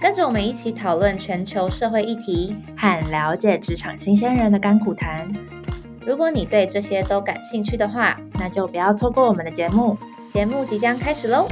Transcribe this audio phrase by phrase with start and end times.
[0.00, 2.56] 跟着我们一起讨论全球社会议题。
[2.76, 5.30] 和了解职场新鲜人的甘苦谈。
[6.06, 9.96] 如果你对这些都感兴趣的话，那就不要错过我们的节目。
[10.30, 11.46] 节目即将开始喽！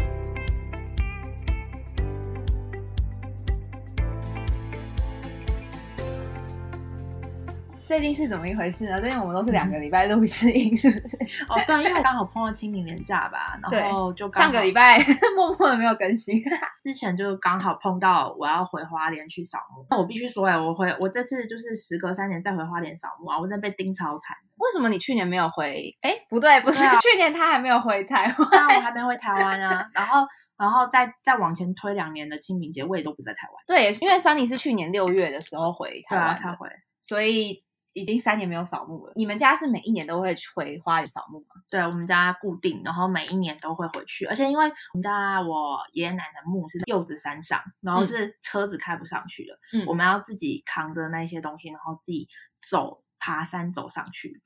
[7.89, 9.01] 最近是怎么一回事呢？
[9.01, 11.17] 最近我们都是两个礼拜录一次音，是不是？
[11.49, 14.99] 哦，对，因为刚好碰到清明年假吧， 然后就上个礼拜
[15.35, 16.39] 默默的没有更新。
[16.79, 19.87] 之前就刚好碰到我要回花莲去扫墓。
[19.89, 24.37] 那我必须说，哎，我回我这次就是时隔三年再回花莲扫墓啊，我真的被盯超惨。
[24.59, 25.89] 为什么你去年没有回？
[26.03, 28.49] 哎，不对，不是，啊去年他还没有回台湾。
[28.53, 30.27] 那我还没回台湾啊，然后
[30.59, 33.57] 然后再再往前推两年的清明节，我也都不在台湾。
[33.67, 36.69] 对，因为 Sunny 是去年六月的时候回台对啊，湾的，才回。
[37.01, 37.57] 所以
[37.99, 39.13] 已经三年没有扫墓了。
[39.17, 41.61] 你们家是每一年都会回花莲扫墓吗？
[41.69, 52.29] 对我们家固定，然后每一年都会回去，而且因为我们家我爷爷奶奶墓是在柚子山上，然后是车子开不上去的，嗯我们要自己扛着那些东西，然后自己
[52.69, 54.41] 走爬山走上去，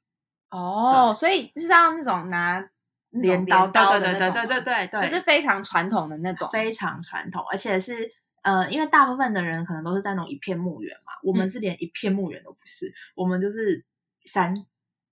[0.51, 2.65] 哦，所以是像那种拿
[3.11, 6.49] 镰刀，刀对对对的那种对对对对对，就是非常传统的那种。
[6.51, 8.11] 非常传统，而且是
[8.43, 13.85] 呃，因为大部分的人可能都是在那种一片墓园嘛，我们嗯是连一片墓园都不是，我们就是
[14.25, 14.55] 山，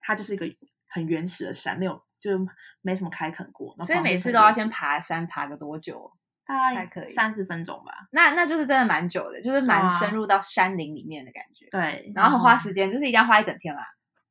[0.01, 0.47] 它就是一个
[0.89, 2.31] 很原始的山，没有就
[2.83, 6.13] 没什么开垦过，所以每次都要先爬山，爬个多久？
[6.47, 7.93] 大概可以三十分钟吧。
[8.11, 11.69] 那那就是真的蛮久的，就是蛮深入到山林里面的感觉。
[11.71, 13.87] 对，然后很花时间，就是一定要花一整天啦。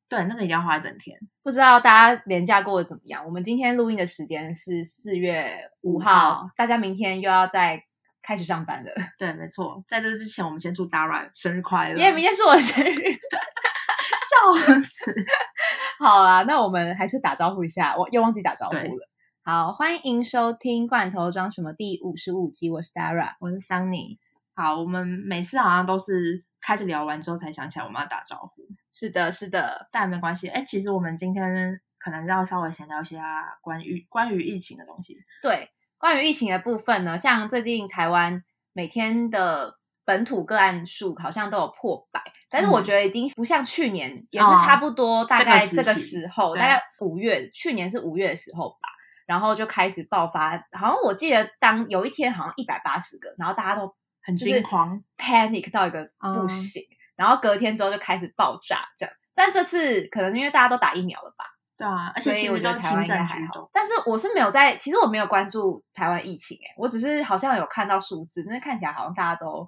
[0.06, 1.18] 对，那个一定要花一整天。
[1.42, 3.24] 不知道大家连假过得怎么样？
[3.24, 7.84] 我们今天录音的时间是四月五5号号，大家明天又要再
[8.22, 8.90] 开始上班了。
[9.18, 9.82] 对，没错。
[9.88, 11.98] 在这之前，我们先祝 Dara 生日快乐。
[11.98, 15.14] 因为明天是我生日， 笑死。
[15.98, 19.08] 好啊，那我们还是打招呼一下，我又忘记打招呼了。
[19.42, 23.34] 好，欢迎收听《罐头装什么》第五十五集，我是 Dara。
[23.40, 24.18] 我是 Sunny。
[24.54, 30.48] 好，我们每次好像都是开始聊完之后才想起来我们要打招呼，是的，是的，但没关系。
[30.48, 33.18] 哎，其实我们今天可能要稍微闲聊一下
[33.62, 35.16] 关于关于疫情的东西。
[35.42, 35.70] 对。
[36.00, 42.84] 关于疫情的部分呢，像最近台湾每天的本土个案数好像都有破百，但是我嗯。
[42.84, 48.88] 觉得已经不像去年，也是哦差不多大概这个时候，大概五月，去年是五月的时候吧，
[49.26, 56.48] 然后就开始爆发，好像我记得当有一天好像一百八十个，然后大家都很就是惊慌 panic 到一个不嗯。
[56.48, 56.82] 行，
[57.14, 59.14] 然后隔天之后就开始爆炸这样。
[59.34, 61.44] 但这次可能因为大家都打疫苗了吧，
[61.80, 63.70] 对啊，而所且其实都以我觉得台湾轻症应该还好居多。。
[63.72, 69.66] 但是我是没有在，其实我没有关注台湾疫情、欸，我只是好像有看到数字，但是看起来好像大家都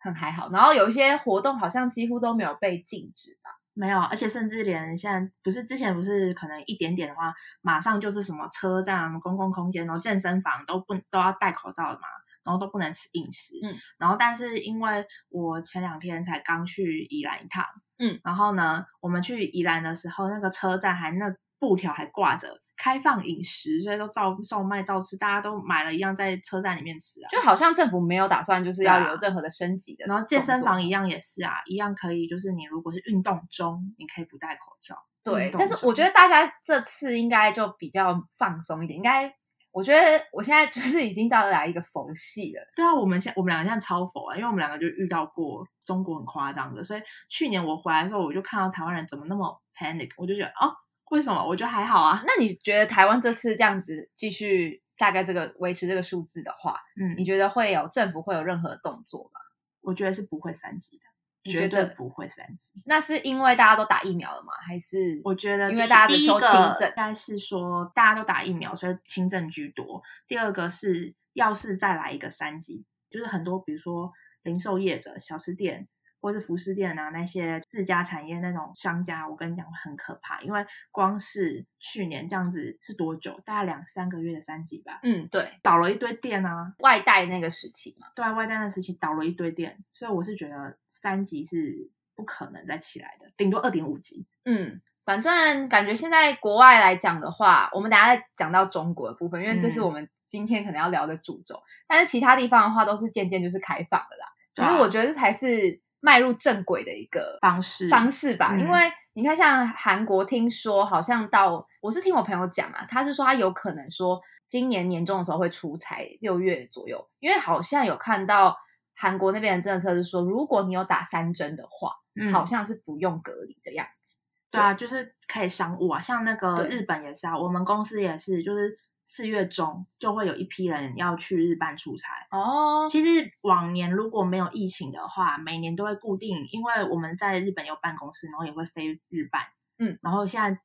[0.00, 0.50] 很还好。
[0.52, 3.50] 然后有一些活动好像几乎都没有被禁止吧？
[3.72, 12.06] 没有，而且甚至连现在不是之前不是可能一点点的话，马上就是什么车站、公共空间，然后健身房都不都要戴口罩的嘛，
[12.44, 13.54] 然后都不能吃饮食。
[13.62, 17.64] 嗯，然后但是因为我前两天才刚去宜兰一趟，
[17.98, 21.26] 嗯，然后呢，我们去宜兰的时候，那个车站还那
[21.58, 27.28] 布条还挂着开放饮食，所以都照售卖照吃，大家都买了一样在车站里面吃啊。
[27.30, 34.96] 就好像政府没有打算就是要有任何的升级的然后健身房一样也是啊，一样可以，就是你如果是运动中，你可以不戴口罩。
[35.22, 39.30] 对但是我觉得大家这次应该就比较放松一点，应该。
[39.72, 50.74] 我觉得我现在就是已经到达一个佛系了，对啊，我们现我们两个现在超佛啊，因为我们两个就遇到过中国很夸张的，所以去年我回来的时候，我就看到台湾人怎么那么 panic，我就觉得哦，
[51.10, 51.46] 为什么？
[51.46, 59.40] 我觉得还好啊，那你觉得台湾这次这样子继续大概这个维持这个数字的话，嗯你嗯，觉得会有政府会有任何动作吗？
[59.82, 61.04] 我觉得是不会三级的，
[61.44, 62.80] 绝对不会三级。
[62.84, 64.52] 那是因为大家都打疫苗了吗？
[64.66, 70.02] 还是我觉得因为大家的收轻症应该是说大家都打疫苗，所以轻症居多。
[70.28, 75.88] 第二个是，要是再来一个三级，就是很多比如说零售业者、小吃店
[76.20, 83.40] 或是服饰店啊那些自家产业那种商家，我跟你讲很可怕，因为光是去年这样子是多久？
[83.44, 88.08] 大概两三个月的三级吧，嗯对倒了一堆店啊，外带那个时期嘛？
[88.14, 94.26] 对啊，外带的时期倒了一堆店，所以我是觉得三级是不可能再起来的，顶多二点五级。
[94.44, 101.62] 嗯，反正感觉现在国外来讲的话，我们等下再讲到中国的部分，因为这是嗯我们今天可能要聊的主轴。
[101.88, 104.26] 但是其他地方的话，都是渐渐就是开放的啦。
[104.54, 108.54] 其实我觉得这才是迈入正轨的一个方式方式吧。
[108.54, 118.56] 嗯因为你看，像韩国，听说好像到我是听我朋友讲啊，他是说他有可能说今年年中的时候会出差，六月左右，因为好像有看到
[118.94, 124.18] 韩国那边的政策是说，如果你有打三针的话，嗯好像是不用隔离的样子。
[124.50, 128.76] 对啊，就是可以商务啊，像那个日本也是啊，我们公司也是，就是
[129.12, 132.12] 四月中就会有一批人要去日办出差。
[132.30, 139.42] 哦，其实往年如果没有疫情的话，每年都会固定，因为我们在日本有办公室，然后也会飞日办，
[139.78, 140.60] 嗯，然后现在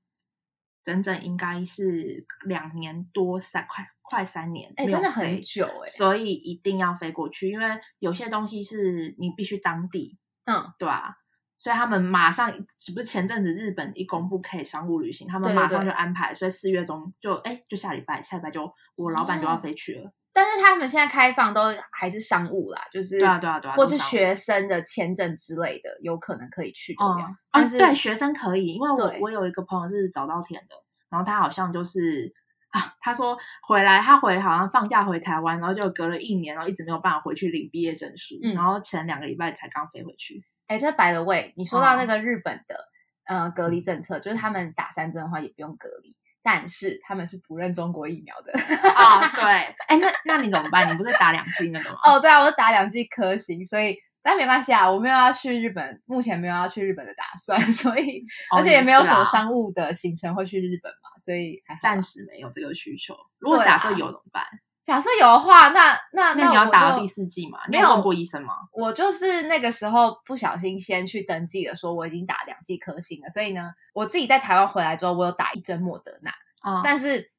[0.84, 7.66] 整整应该是两年多三快快三年，哎、真的很久哎、所以一定要飞过去，因为
[7.98, 11.16] 有些东西是你必须当地，嗯，对啊，
[11.58, 20.12] 所以他们马上，只不是前阵子日本一公布可以商务旅行，他们马上就安排，所以四月中就哎，就下礼拜，下礼拜就我老板就要哦飞去了。
[20.34, 21.62] 但是他们现在开放都
[21.94, 27.24] 还是商务啦，就是对啊对啊对啊或是学生的签证之类的，有可能可以去得哦了。
[27.24, 30.76] 啊，但是、对学生可以，因为我我有一个朋友是早稻田的，
[31.10, 32.34] 然后他好像就是
[32.72, 40.44] 啊，他说回来他回好像放假回台湾，然后就隔了一年，然后一直没有办法回去领毕业证书，嗯然后前两个礼拜才刚飞回去。
[40.68, 42.90] 哎，这白了位，你说到那哦个日本的、
[43.26, 48.54] 呃隔离政策，就是他们打三针的话也不用隔离，但是他们是不认中国疫苗的。
[48.90, 49.44] 啊， 对，
[49.88, 50.92] 哎，那那你怎么办？
[50.92, 51.98] 你不是打两剂那个吗？
[52.04, 58.22] 哦，对啊，我是打两剂科兴，所以但没关系啊，我没有要去日本，目前没有要去日本的打算， 所以、
[58.52, 63.16] 哦而且也没有什么商务的行程会去日本嘛，所以暂时没有这个需求。
[63.38, 64.44] 如果假设有怎么办？
[64.86, 67.58] 假设有的话，那那那你要打到第四季吗？
[67.68, 68.54] 你没有问过医生吗？
[68.72, 77.32] 我就是那个时候不小心先去登记了，说我已经打两剂科兴了，所以呢，我自己在台湾回来之后，我有打一针莫德纳，啊但是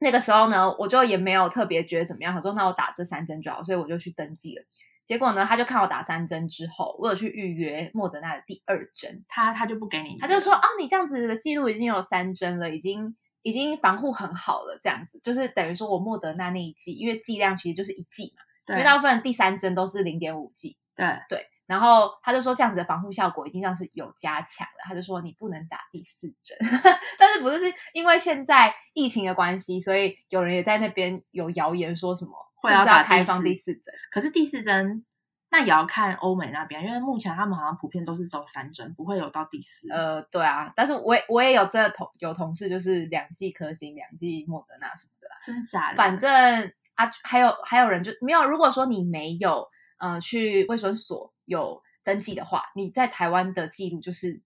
[0.00, 4.64] 那个时候呢，我就也没有特别觉得怎么样，我说那我打这三针就好，所以我就去登记了。
[5.04, 18.42] 结果呢，他就看我打三针之后，我有去预约莫德纳的第二针，他他就不给你，他就说哦，你这样子的记录已经有三针了，已经已经防护很好了，这样子就是等于说我莫德纳那一剂，因为剂量其实就是一剂嘛，
[18.74, 21.06] 因为大部分第三针都是零点五剂，对。
[21.28, 26.58] 对，然后他就说这样子的防护效果已经像是有加强了，他就说你不能打第四针，
[27.18, 33.94] 但是不是是因为现在疫情的关系，所以有人也在那边有谣言说什么是不是会要打第要开放第四针？
[34.10, 35.04] 可是第四针
[35.52, 39.86] 那也要看欧美那边，因为目前他们好像普遍都是走三针，不会有到第四。
[39.92, 45.96] 呃，对啊，但是我也我也有真的同有同事就是两剂科兴，两剂莫德纳什么的啦，真假的？
[45.98, 48.48] 反正啊，还有还有人就没有。
[48.48, 49.68] 如果说你没有
[49.98, 54.40] 呃去卫生所有登记的话，你在台湾的记录就是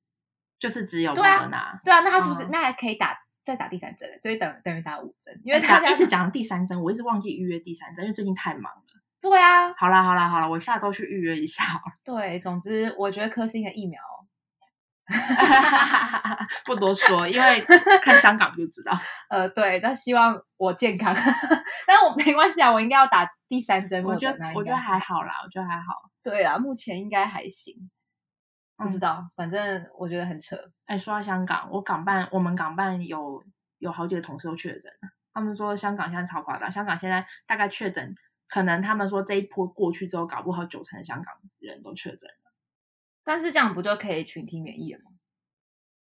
[0.58, 1.80] 就是只有莫德纳。
[1.84, 4.18] 对啊，那他是不是、嗯那还可以打再打第三针了？
[4.20, 8.82] 所以等等于打五针，因为他一直讲第三针，我一直忘记预约第三针，因为最近太忙了。
[9.28, 11.64] 对啊，好啦好啦好啦，我下周去预约一下。
[12.04, 14.00] 对，总之我觉得科兴的疫苗，
[16.64, 17.60] 不多说，因为
[18.02, 18.92] 看香港就知道。
[19.28, 21.14] 呃，对，但希望我健康，
[21.86, 26.10] 但我没关系啊，我应该要打第三针我觉得我觉得还好啦，我觉得还好。
[26.22, 27.74] 对啊，目前应该还行，
[28.76, 30.56] 不知嗯道，反正我觉得很扯。
[30.86, 33.42] 哎，说到香港，我港办我们港办有
[33.78, 38.14] 有好几个同事都确诊了，他们说香港现在超夸张，香港现在大概确诊，
[38.48, 42.52] 可能他们说这一波过去之后，搞不好九成的香港人都确诊了。
[43.24, 45.10] 但是这样不就可以群体免疫了吗？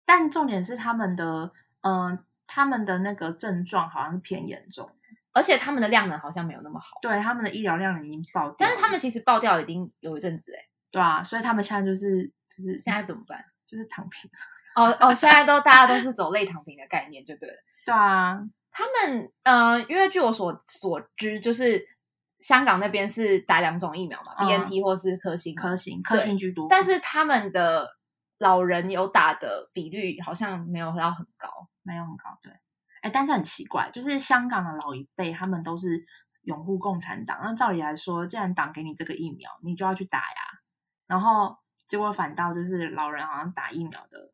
[0.05, 1.53] 但重点是他们的，
[1.83, 4.91] 嗯、他们的那个症状好像是偏严重，
[5.33, 13.45] 而且他们的量能好像没有那么好，对他们的医疗量已经爆掉，但是他们其实爆掉已经有一阵子哎，对啊，所以他们现在就是就是现在怎么办？
[13.67, 14.31] 就是躺平，
[14.75, 17.57] 哦哦，现在都大家都是走类躺平的概念就对了。
[17.87, 18.39] 对啊，
[18.71, 21.87] 他们呃，因为据我所所知，就是
[22.43, 27.89] 香港那边是打两种疫苗嘛、嗯 b N T 或是科兴，科兴科兴居多，但是他们的
[28.37, 31.49] 老人有打的比率好像没有到很高。
[31.85, 32.53] 没有很高，对。
[33.01, 36.07] 哎，但是很奇怪，就是香港的老一辈，他们都是
[36.43, 37.41] 拥护共产党。
[37.43, 40.61] 那照理来说，既然党给你这个疫苗，你就要去打呀。
[41.09, 41.59] 然后
[41.89, 44.31] 结果反倒就是老人好像打疫苗的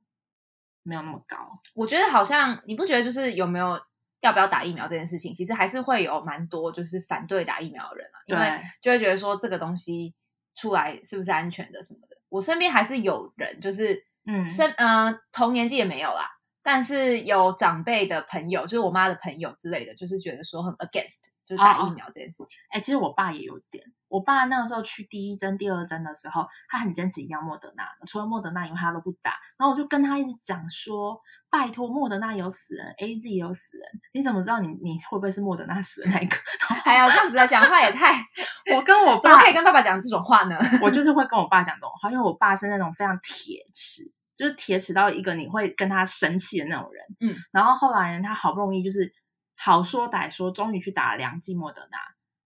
[0.83, 1.59] 没有那么高。
[1.73, 3.81] 我觉得好像你不觉得就是有没有
[4.21, 10.15] 要不要打疫苗这件事情，其实还是会有蛮多就是反对打疫苗的人啊，因为就会觉得说这个东西
[10.55, 12.17] 出来是不是安全的什么的。
[12.29, 16.29] 我身边还是有人就是嗯身呃同年纪也没有啦，
[16.63, 21.21] 但是有长辈的朋友，就是我妈的朋友之类的，就是觉得说很 against，
[21.57, 22.61] 就打疫苗这件事情。
[22.71, 29.33] 哎、其实我爸也有点，我爸那个时候去第一针、第二针的时候，他很坚持一定要莫德纳，除了莫德纳以外他都不打。
[29.57, 36.37] 然后我就跟他一直讲说，拜托，莫德纳有死人，A Z 有死人，你怎么知道你你会不会是莫德纳死的那一个？
[36.85, 38.15] 哎呀，这样子的讲话也太
[38.77, 40.59] 我跟我爸怎么可以跟爸爸讲这种话呢？
[40.83, 47.05] 我就是会跟我爸讲这种话，因为我爸是那种非常铁齿，就是铁齿到一个你会跟他生气的那种人。
[47.21, 49.13] 嗯，然后后来呢，他好不容易就是
[49.61, 51.99] 好说歹说，终于去打了两剂莫德纳，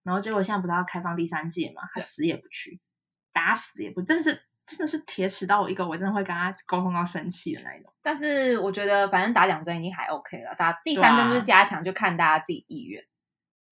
[0.02, 2.80] 然后结果现在不是要开放第三剂嘛，他死也不去，
[3.32, 7.92] 打死也不，真的是真的是铁齿到我一个，我真的会跟他沟通到生气的那一种。
[8.02, 13.04] 但是我觉得，反正打两针已经还 OK 了，打第三针就是加强，就看大家自己意愿。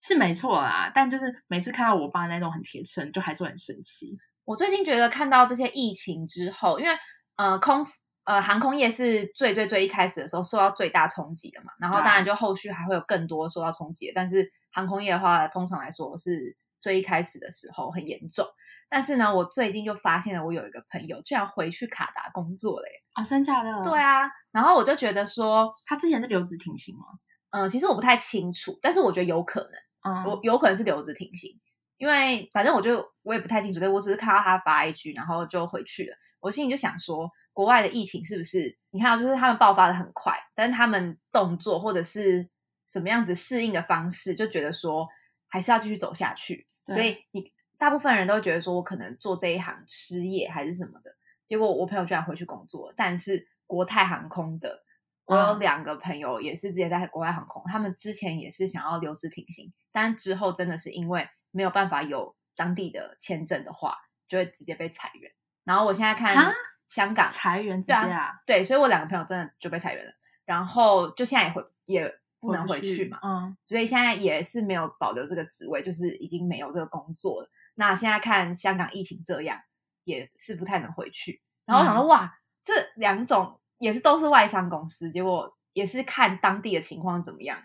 [0.02, 4.18] 是没错啦，但就是每次看到我爸那种很铁齿，就还是很生气。
[4.44, 6.96] 我最近觉得看到这些疫情之后，因为
[7.36, 7.86] 呃空
[8.24, 18.46] 呃航空业是最最最一开始的时候受到最大冲击的嘛，然后当然就后续还会有更多受到冲击的，但是航空业的话，通常来说是最一开始的时候很严重。
[18.88, 22.94] 但是呢，我最近就发现了，我有一个朋友居然回去卡达工作了耶。
[23.12, 23.82] 啊、真假的？
[23.82, 27.04] 对，啊，然后我就觉得说，他之前是留职停薪吗？
[27.50, 29.70] 嗯、其实我不太清楚，但是我觉得有可能。
[30.02, 31.50] 嗯，我有可能是留职停薪，
[31.98, 36.16] 因为反正我就我也不太清楚，但我只是看到他发一句然后就回去了。
[36.40, 42.48] 我心里就想说，国外的疫情是不是你看到就是他们爆发的很快，但是他们动作或者是
[42.86, 45.06] 什么样子适应的方式，就觉得说
[45.46, 46.66] 还是要继续走下去。
[46.86, 51.14] 所以你大部分人都觉得说我可能做这一行失业还是什么的，
[51.44, 54.82] 结果我朋友居然回去工作了，但是国泰航空的。
[55.26, 63.98] 我有嗯两个朋友也是之前在国外航空，他们之前也是想要留职停薪，但之后真的是因为没有办法有当地的签证的话，
[64.30, 65.30] 就会直接被裁员。
[65.62, 66.50] 然后我现在看哈
[66.90, 70.12] 香港裁员直接对啊，对，所以我两个朋友真的就被裁员了，
[70.44, 77.48] 然后就现在也回也不能回去去嘛，嗯，所以现在也是没有保留这个职位，就是已经没有这个工作了。
[77.76, 79.60] 那现在看香港疫情这样，
[80.02, 81.40] 也是不太能回去。
[81.64, 87.62] 然后我想说，嗯哇，这两种也是都是外商公司，结果也是看当地的情况怎么样，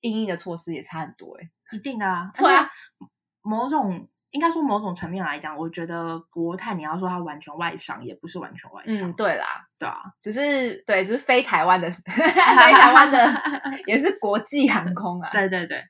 [0.00, 2.30] 应应的措施也差很多哎、一定的啊。
[2.34, 2.70] 对啊
[3.42, 13.42] 某种应该说某种层面来讲，我觉得国泰你要说它完全外商，也不是完全外商，嗯，对啦，对啊，只是对，只是非台湾的， 非台湾的
[13.86, 15.30] 也是国际航空啊。
[15.32, 15.82] 对对对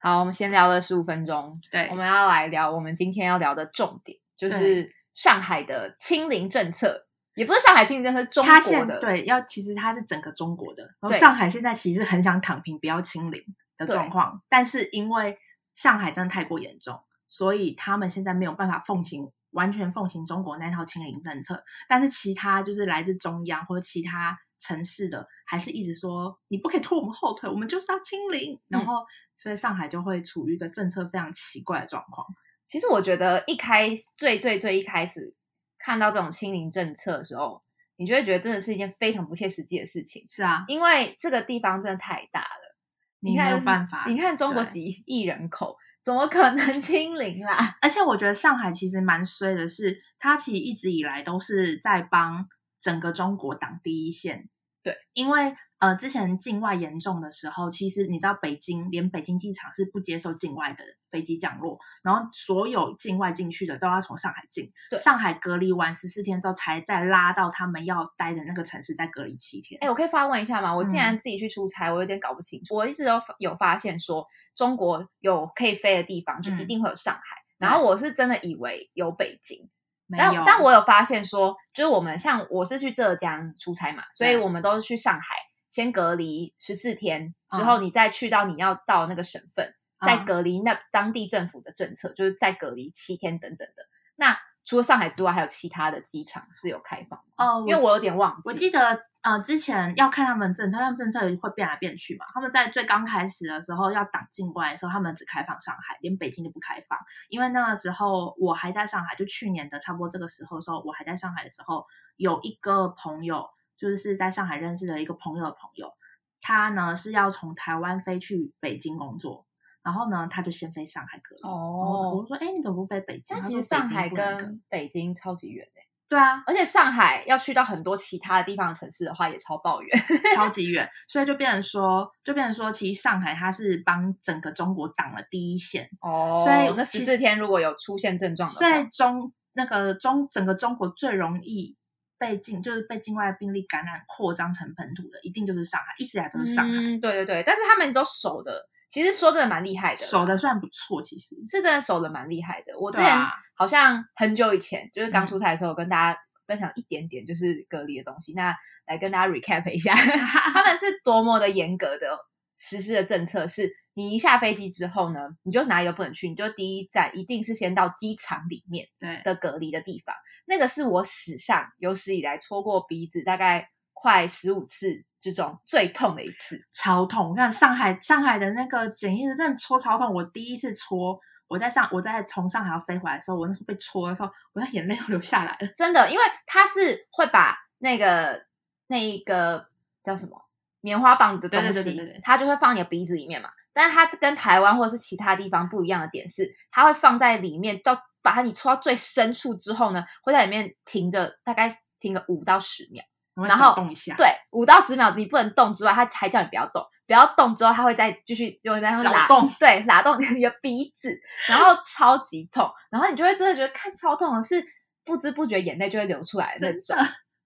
[0.00, 7.06] 好，我们先聊了十五分钟，对我们要来聊我们今天要聊的重点，就是上海的清零政策，
[7.36, 9.00] 也不是上海清零政策，是中它国的。
[9.00, 13.40] 现对要其实它是整个中国的，然后对上海现在其实很想躺平，不要清零
[13.78, 15.38] 的对状况，但是因为
[15.76, 17.00] 上海真的太过严重，
[17.32, 29.02] 所以他们现在没有办法奉行完全奉行中国那套清零政策，但是其他就是来自中央或者其他城市的，还是一直说你不可以拖我们后腿，我们就是要清零，然后
[29.38, 32.26] 所以上海就会处于一个政策非常奇怪的状况。
[32.66, 35.34] 其实我觉得一开始最最最一开始
[35.78, 37.62] 看到这种清零政策的时候，
[37.96, 42.76] 你就会觉得真的是一件非常不切实际的事情，是啊，因为这个地方真的太大了，
[43.20, 43.50] 你没有。
[43.50, 44.70] 看是办法你看中国对。
[44.70, 47.76] 几亿人口，怎么可能 清零啦？
[47.80, 52.48] 而且我觉得上海其实蛮衰的是，它其实一直以来都是在帮
[52.80, 54.48] 整个中国挡第一线。
[54.82, 64.70] 对，因为呃，之前境外严重的时候，其实你知道北京连北京机场是不接受境外的飞机降落，然后所有境外进去的都要从上海进。
[64.90, 69.76] 对上海隔离完十四天之后，才再拉到他们要待的那个城市再隔离七天。
[69.80, 70.74] 哎，我可以发问一下吗？
[70.74, 72.76] 我嗯既然自己去出差，我有点搞不清楚。
[72.76, 74.24] 我一直都有发现说，
[74.54, 77.20] 中国有可以飞的地方，就一嗯定会有上海。
[77.58, 79.68] 对然后我是真的以为有北京，
[80.16, 85.36] 但但我有发现说，就是我们像我是去浙江出差嘛，所以我们都是去上海
[85.68, 87.66] 先隔离十四天，之嗯。
[87.66, 90.24] 后你再去到你要到那个省份，再嗯。
[90.24, 93.84] 隔离那当地政府的政策，就是再隔离七天等等的。
[94.16, 97.24] 那除了上海之外，还有其他的机场是有开放吗？
[97.36, 98.42] 哦，因为我有点忘记。
[98.44, 102.24] 我记得呃，之前要看他们政策，他们政策会变来变去嘛。
[102.32, 106.98] 他们在最刚开始的时候要挡境外的时候，他们只开放上海，连北京都不开放。
[107.28, 111.84] 因为那个时候我还在上海，就去年的差不多这个时候的时候，我还在上海的时候，
[112.16, 115.92] 有一个朋友，就是在上海认识的一个朋友的朋友，
[116.40, 119.46] 他呢是要从台湾飞去北京工作。
[119.82, 121.42] 然后呢，他就先飞上海隔离。
[121.42, 123.36] 哦我就说，哎，你怎么不飞北京？
[123.36, 130.02] 但其实上海跟北京超级远的、对啊，而且上海要去到很多其他的地方的城市的话，也超抱远。
[130.36, 141.76] 超级远，所以就变成说，就变成说，其实上海它是帮整个中国挡了第一线，哦所以那十四天如果有出现症状的所以，中那个中整个中国最容易
[142.18, 146.72] 被境就是被境外病例感染扩张成本土的，一定就是上海，一直以来都是上海。
[146.72, 152.78] 嗯，对对对，但是他们都守的其实说真的蛮厉害的，守的算不错，其实是真的守的蛮厉害的。
[152.78, 153.10] 我之前
[153.56, 158.34] 好像很久以前，就是刚嗯出差的时候，有跟大家分享一点点就是隔离的东西。
[158.34, 158.54] 那
[158.86, 159.94] 来跟大家 recap 一下，
[160.52, 162.18] 他们是多么的严格的
[162.54, 163.72] 实施的政策是。
[163.94, 170.14] 你一下飞机之后呢，你就哪里都不能去，你就第一站一定是先到机场里面对的隔离的地方。
[170.46, 176.60] 那个是我史上有史以来戳过鼻子大概快十五次之中最痛的一次。
[176.72, 177.30] 超痛。
[177.30, 181.20] 我看上海上海的那个检疫室真的戳超痛，我第一次戳。
[181.48, 185.68] 我在上，我在从上海要飞回来的时候，我那时候被戳的时候，我的眼泪都流下来了。
[185.76, 188.46] 真的，因为它是会把那个
[188.86, 189.68] 那一个
[190.02, 190.42] 叫什么
[190.80, 193.50] 棉花棒的东西，它就会放你的鼻子里面嘛。
[193.74, 201.70] 但是它跟台湾或者是其他地方不一样的点是，它会放在里面，到把它你戳到最深处之后呢，会在里面停着，大概
[202.00, 203.04] 停个五到十秒。
[203.34, 214.62] 我然后动一下，对，五到十秒你不能动之外，他还叫你不要动，不要动之后，他会再继续就在那拉动对，拉动你的鼻子，然后超级痛，然后你就会真的觉得看超痛的是
[215.04, 216.96] 不知不觉眼泪就会流出来的那种。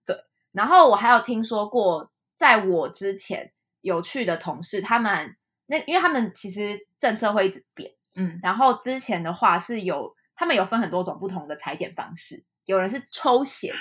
[0.05, 0.17] 对
[0.53, 13.79] 然后我还有听说过，在我之前有去的同事，他们那因为他们其实政策会一直变，嗯，然后之前的话是有他们有分很多种不同的裁剪方式，有人是抽血的，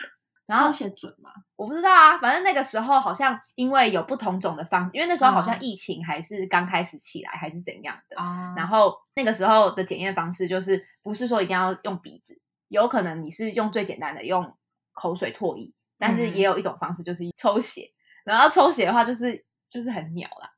[0.47, 1.31] 然后抽血准吗？
[1.55, 8.17] 我不知道啊，反正那个时候好像因为有不同种的方，因为那时候好像嗯疫情还是刚开始起来，还是怎样的。
[8.17, 14.55] 啊然后那个时候的检验方式就是不是说一定要用鼻子，有可能你是用最简单的用
[14.93, 17.91] 口水唾液，但是嗯也有一种方式就是抽血。
[18.23, 20.51] 然后抽血的话就是就是很鸟啦。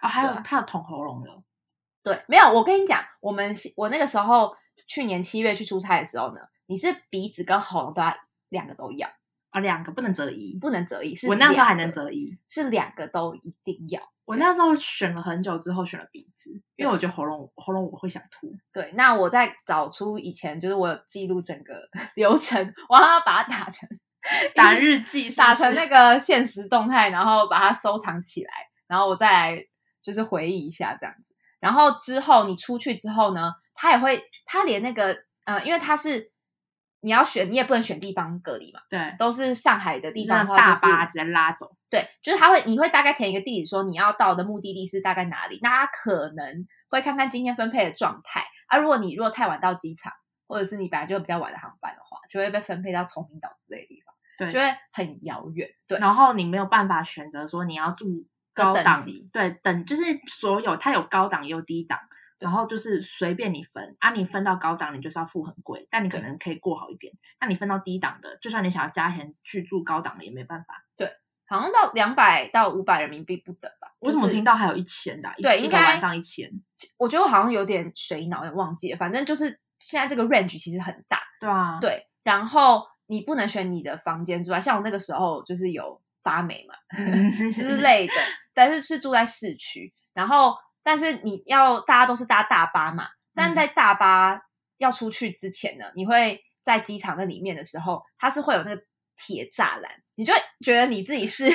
[0.00, 1.30] 啊，还有他有捅喉咙的，
[2.04, 4.54] 对，没有，我跟你讲，我们我那个时候
[4.86, 8.14] 去年七月去出差的时候呢，你是鼻子跟喉咙都要
[8.48, 9.08] 两个都要，
[9.50, 10.58] 啊，两个不能择一。
[10.60, 11.14] 不能择一。
[11.14, 14.00] 是我那时候还能择一，是两个都一定要。
[14.24, 18.54] 我那时候选了很久之后选了鼻子，因为我觉得喉咙喉咙我会想吐。
[18.72, 23.88] 对，那我在找出以前，就是我有记录整个 流程，我要把它打成
[24.54, 28.50] 打日记打成那个现实动态，然后把它收藏起来，
[28.86, 29.64] 然后我再来
[30.02, 31.34] 就是回忆一下这样子。
[31.58, 36.30] 然后之后你出去之后呢，他也会，他连那个呃，因为他是
[37.00, 41.76] 你要选，你也不能选地方隔离嘛，对，都是上海的地方的话，就是大巴直接拉走。
[41.88, 45.58] 对，就是他会，你会大概填一个地址，说你要到的目的地是大概哪里。
[45.62, 48.78] 那他可能会看看今天分配的状态啊。
[48.78, 50.12] 如果你如果太晚到机场，
[50.46, 55.68] 或者是你本来就有比较晚的航班的话，就会被分配到崇明岛之类的地方，对，就会很遥远。
[55.86, 61.98] 对，然后你没有办法选择说你要住高等档级，对，等就是所有它有高档也有低档，
[62.38, 67.12] 然后就是随便你分啊，你分到高档你就是要付很贵，但你可能可以过好一点。
[67.40, 70.84] 那你分到低档的，就算你想要加钱去住高档的也没办法。
[70.96, 71.10] 对
[71.46, 73.88] 好像到两百到五百人民币不等吧？
[74.00, 76.50] 我怎么就是听到还有一千的对应该一个晚上一千。
[76.98, 78.98] 我觉得我好像有点水脑，有点忘记了。
[78.98, 82.06] 反正就是现在这个 range 其实很大，对啊，对。
[82.22, 88.12] 然后你不能选你的房间之外，像我那个时候就是有发霉嘛， 嗯之类的，
[88.52, 90.54] 但是是住在市区，然后
[90.88, 94.40] 但是你要大家都是搭大巴嘛，但在大巴
[94.78, 98.82] 要出去之前呢，你会在机场那里面的时候，它是会有那个
[99.14, 100.32] 铁栅栏，你就
[100.64, 101.46] 觉得你自己是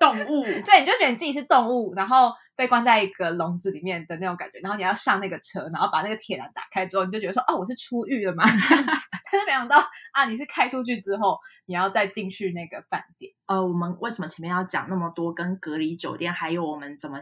[0.00, 0.44] 动物。
[0.62, 8.44] 对，你就觉得你自己是动物，然后被关在一个笼子里面的那种感觉，然后你要上那个车，然后把那个铁栏打开之后，你就觉得说，哦，我是出狱了吗？
[8.68, 9.76] 这样子，但是没想到
[10.12, 13.30] 啊，你是开出去之后，你要再进去那个饭店。
[13.44, 17.20] 呃，我们为什么前面要讲那么多跟隔离酒店，还有我们怎么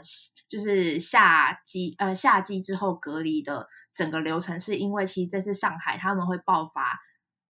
[0.48, 7.00] 就是下机呃下机之后隔离的整个流程，是因为其实这次上海他们会爆发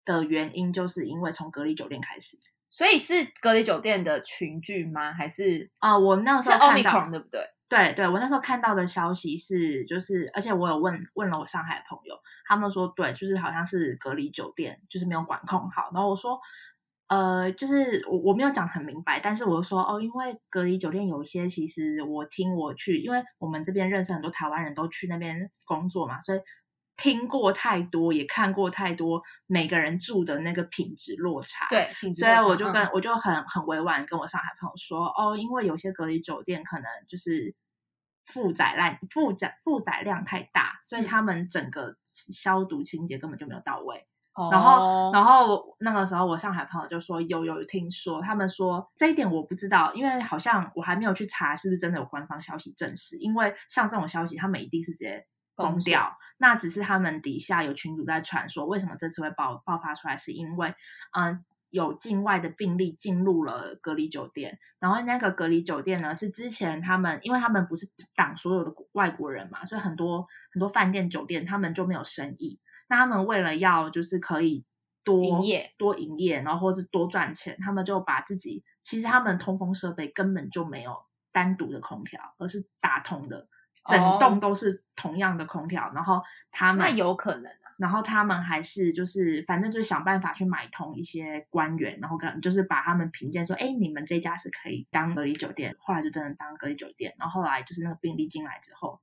[0.04, 2.36] 的原因，就是因为从隔离酒店开始
[2.70, 5.12] 所以是隔离酒店的群聚吗？
[5.12, 7.40] 还是啊、我那时是候看到对不对？
[7.68, 12.14] 对对，我那时候看到的消息是，就是而且我有问问了我上海的朋友，
[12.48, 15.90] 他们说对，就是好像是隔离酒店，就是没有管控好。
[15.94, 16.40] 然后我说，
[17.06, 26.40] 呃，就是我我没有讲很明白，但是我就说哦，因为隔离酒店有一些其实我听我去，因为我们这边认识很多台湾人都去那边工作嘛，所以
[27.00, 31.66] 听过太多，也看过太多每个人住的那个品质落差。。
[31.70, 37.54] 对，品质所以我就跟、嗯我就很很委婉跟我上海朋友说，哦，因为有些隔离酒店可能就是
[38.26, 44.06] 负载量负载负载量太大，所以嗯他们整个消毒清洁根本就没有到位。
[44.50, 55.26] 然后，哦然后那个时候我上海朋友就说有有听说，他们说这一点我不知道，因为好像我还没有去查是不是真的有官方消息证实，因为像这种消息他们一定是直接
[55.60, 60.74] 封掉，那只是他们底下有群主在传说，为什么这次会爆爆发出来，是因为
[61.12, 61.44] 嗯。
[61.72, 72.58] 有境外的病例进入了隔离酒店，然后那个隔离酒店呢是之前他们，因为他们不是挡所有的外国人嘛，所以很多很多饭店酒店他们就没有生意。
[72.88, 74.64] 那他们为了要就是可以
[75.04, 80.96] 多营业多营业，然后或是多赚钱，他们就把自己其实他们通风设备根本就没有
[81.30, 83.46] 单独的空调，而是打通的，
[83.88, 87.56] 整哦栋都是同样的空调，然后他们那有可能啊。
[87.78, 99.00] 然后他们还是就是反正就是想办法去买通一些官员，然后可能就是把他们评鉴说，哎，你们这家是可以当隔离酒店，后来就真的当隔离酒店，然后后来就是那个病例进来之后，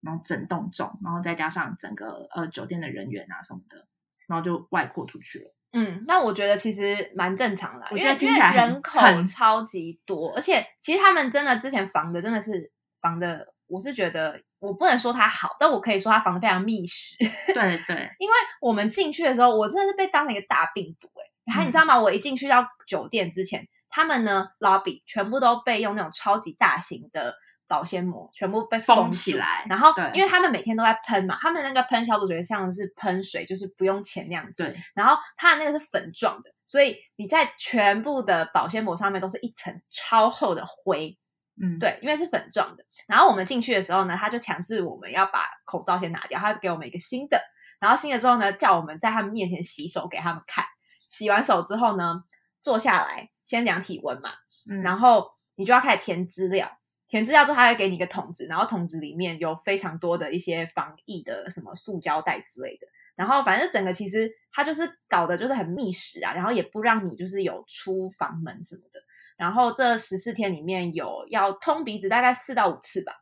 [0.00, 3.86] 然后整栋中，然后再加上整个呃酒店的人员啊什么的，
[4.26, 5.54] 然后就外扩出去了。
[5.74, 12.72] 嗯，那我觉得其实蛮正常的啊，我觉得听起来人口超级多，而且其实他们真的之前防的真的是
[13.02, 17.16] 防的，我是觉得我不能说它好，但我可以说它防的非常密实。
[17.52, 22.00] 对对，因为我们进去的时候，我真的是被当成一个大病毒哎、然后你嗯知道吗？
[22.00, 27.34] 我一进去到酒店之前，他们呢 lobby 全部都被用那种超级大型的
[27.66, 34.62] 保鲜膜全部被封住起来然后因为他们每天都在喷嘛，他们那个喷消毒水像是喷水，就是不用钱那样子。
[34.62, 41.16] 对，然后它的那个是粉状的，所以你在全部的保鲜膜上面都是一层超厚的灰。
[41.60, 42.84] 嗯，对，因为是粉状的。
[43.06, 47.40] 然后我们进去的时候呢，他就强制我们要把口罩先拿掉，他给我们一个新的。
[47.80, 50.64] 然后新的之后呢，叫我们在他们面前洗手给他们看。
[50.98, 52.24] 洗完手之后呢，
[52.60, 54.30] 坐下来先量体温嘛，
[54.68, 56.78] 嗯，然后你就要开始填资料。
[57.06, 62.86] 填资料之后，他会给你一个桶子，然后桶子里面有非常多的一些防疫的什么塑胶袋之类的。
[63.14, 69.00] 然后反正整个其实它就是搞的就是很密实啊，然后也不让你就是有出房门什么的。
[69.36, 73.12] 然后这十四天里面有要通鼻子大概四到五次吧，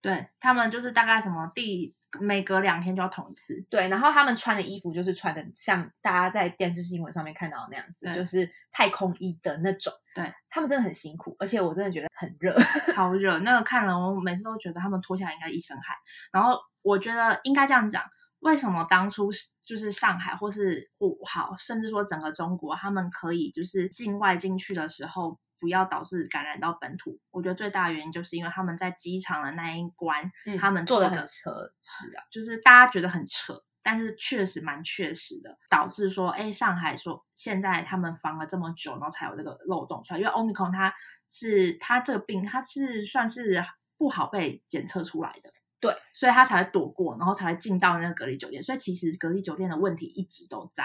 [0.00, 3.88] 对他们就是大概什么第每隔两天就要捅一次，对。
[3.88, 9.92] 然后他们穿的衣服就是穿的像大家在电视新闻上面看到的那样子，就是太空衣的那种。
[10.12, 12.52] 对他们真的很辛苦，而且我真的觉得很热。
[12.92, 15.96] 超热，那个看了我每次都觉得他们脱下来应该一身汗。
[16.32, 18.02] 然后我觉得应该这样讲，
[18.40, 27.20] 为什么当初是就是上海或是武豪，甚至说整个中国，他们可以就是境外进去的时候不要导致感染到本土？
[27.30, 40.92] 我觉得最大的原因就是因为他们在机场的那一关，嗯他们的做的很扯，是啊，就是大家觉得很扯，但是确实蛮确实的，导致说，哎，上海说现在他们防了这么久，然后才有这个漏洞出来，因为 Omicron 它
[41.28, 43.64] 是它这个病它是算是
[43.96, 50.84] 不好被检测出来的，对，所以它才会躲过，然后才会进到那个隔离酒店，所以其实隔离酒店的问题一直都在，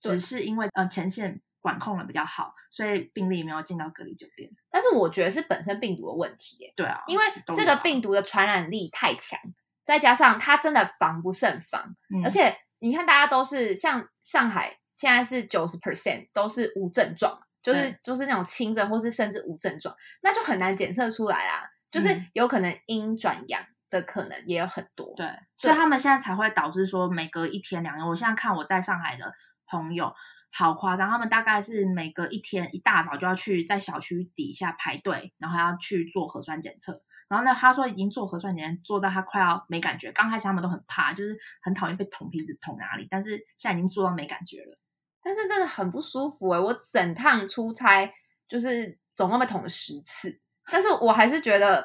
[0.00, 4.48] 只是因为呃前线管控的比较好，所以病例没有进到隔离酒店。
[4.70, 7.24] 但是我觉得是本身病毒的问题耶，对啊，因为
[7.56, 9.36] 这个病毒的传染力太强，
[9.82, 25.26] 再加上它真的防不胜防，嗯而且你看大家都是像上海现在是九十 percent 都是无症状，就是就是那种轻症或是甚至无症状，那就很难检测出来啊，就是嗯有可能阴转阳的可能也有很多，对，
[25.56, 28.06] 所以他们现在才会导致说每隔一天两天。
[28.06, 29.32] 我现在看我在上海的
[29.66, 30.12] 朋友，
[30.56, 37.02] 好夸张，他们大概是每隔一天一大早就要去在小区底下排队，然后要去做核酸检测。
[37.28, 40.12] 然后呢，他说已经做核酸检测做到他快要没感觉。
[40.12, 44.78] 刚开始他们都很怕，就是很讨厌被捅鼻子捅哪里，但是现在已经做到没感觉了。
[45.22, 48.08] 但是真的很不舒服哎、我整趟出差
[48.48, 50.40] 就是总共被捅了十次，
[50.70, 51.82] 但是我还是觉得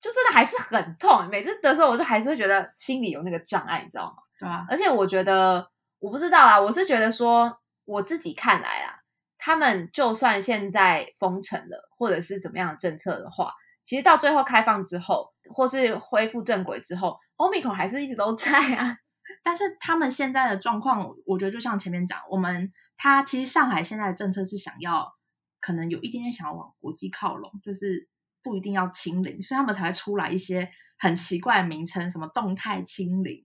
[0.00, 4.22] 就真的还是很痛，每次的时候我就还是会觉得心里有那个障碍，你知道吗？
[4.38, 7.54] 对啊、而且我觉得我不知道啦，我是觉得说
[7.90, 8.94] 我自己看来啊，
[9.36, 18.96] 他们就算现在封城了，或者是怎么样的政策的话，其实到最后开放之后，或是恢复正轨之后，Omicron 还是一直都在啊。
[19.42, 25.12] 但是他们现在的状况，我觉得就像前面讲，我们他其实上海现在的政策是想要，
[25.60, 28.08] 可能有一点点想要往国际靠拢，就是
[28.42, 33.44] 不一定要清零，所以他们才会出来一些很奇怪的名称，什么动态清零。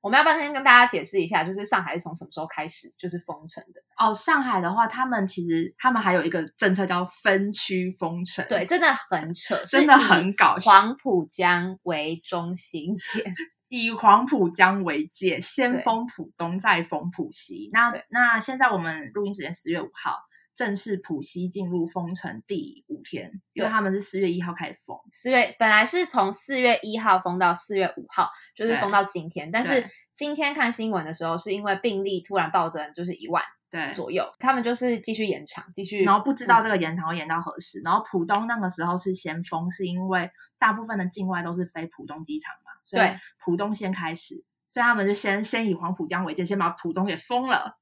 [0.00, 3.80] 我们要不要先跟大家解释一下，就是上海是从什么时候开始就是封城的？
[3.98, 13.34] 哦，上海的话，他们其实他们还有一个政策叫分区封城，对，，真的很扯，真的很搞笑黄浦江为中心点，
[13.68, 17.68] 以黄浦江为界，先封浦东，再封浦西。
[17.72, 20.16] 那那现在我们录音时间十月五号，
[20.60, 24.94] 正式浦西进入封城第五天，因为他们是四月一号开始封。
[25.10, 37.80] 四月本来是从四月一号封到四月五号，就是封到今天，但是今天看新闻的时候，是因为病例突然暴增，就是一万对，左右，他们就是继续延长，继续，然后不知道这个延长会延到何时。
[37.82, 44.34] 然后浦东那个时候是先封，是因为大部分的境外都是飞浦东机场嘛，所以对浦东先开始，
[44.68, 47.78] 所以他们就先先以黄浦江为界，先把浦东给封了。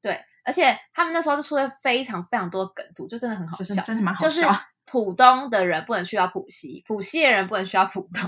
[0.49, 4.47] 而且他们那时候就出了非常非常多的梗图，就真的很好笑，真的蛮好笑就是。
[4.91, 8.23] 浦东的人不能去到浦西，浦西的人不能去到浦东。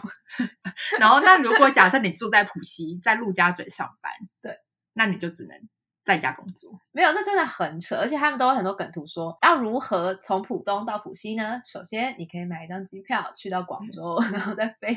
[0.98, 4.54] 然后，那如果假设你住在浦西，在陆家嘴上班，对，
[4.92, 5.58] 那你就只能
[6.04, 6.78] 在家工作。
[6.92, 11.62] 没有，那真的很扯，而且他们都有很多梗图说要如何从浦东到浦西呢？
[11.64, 14.92] 首先，你可以买一张机票去到广州，然后再飞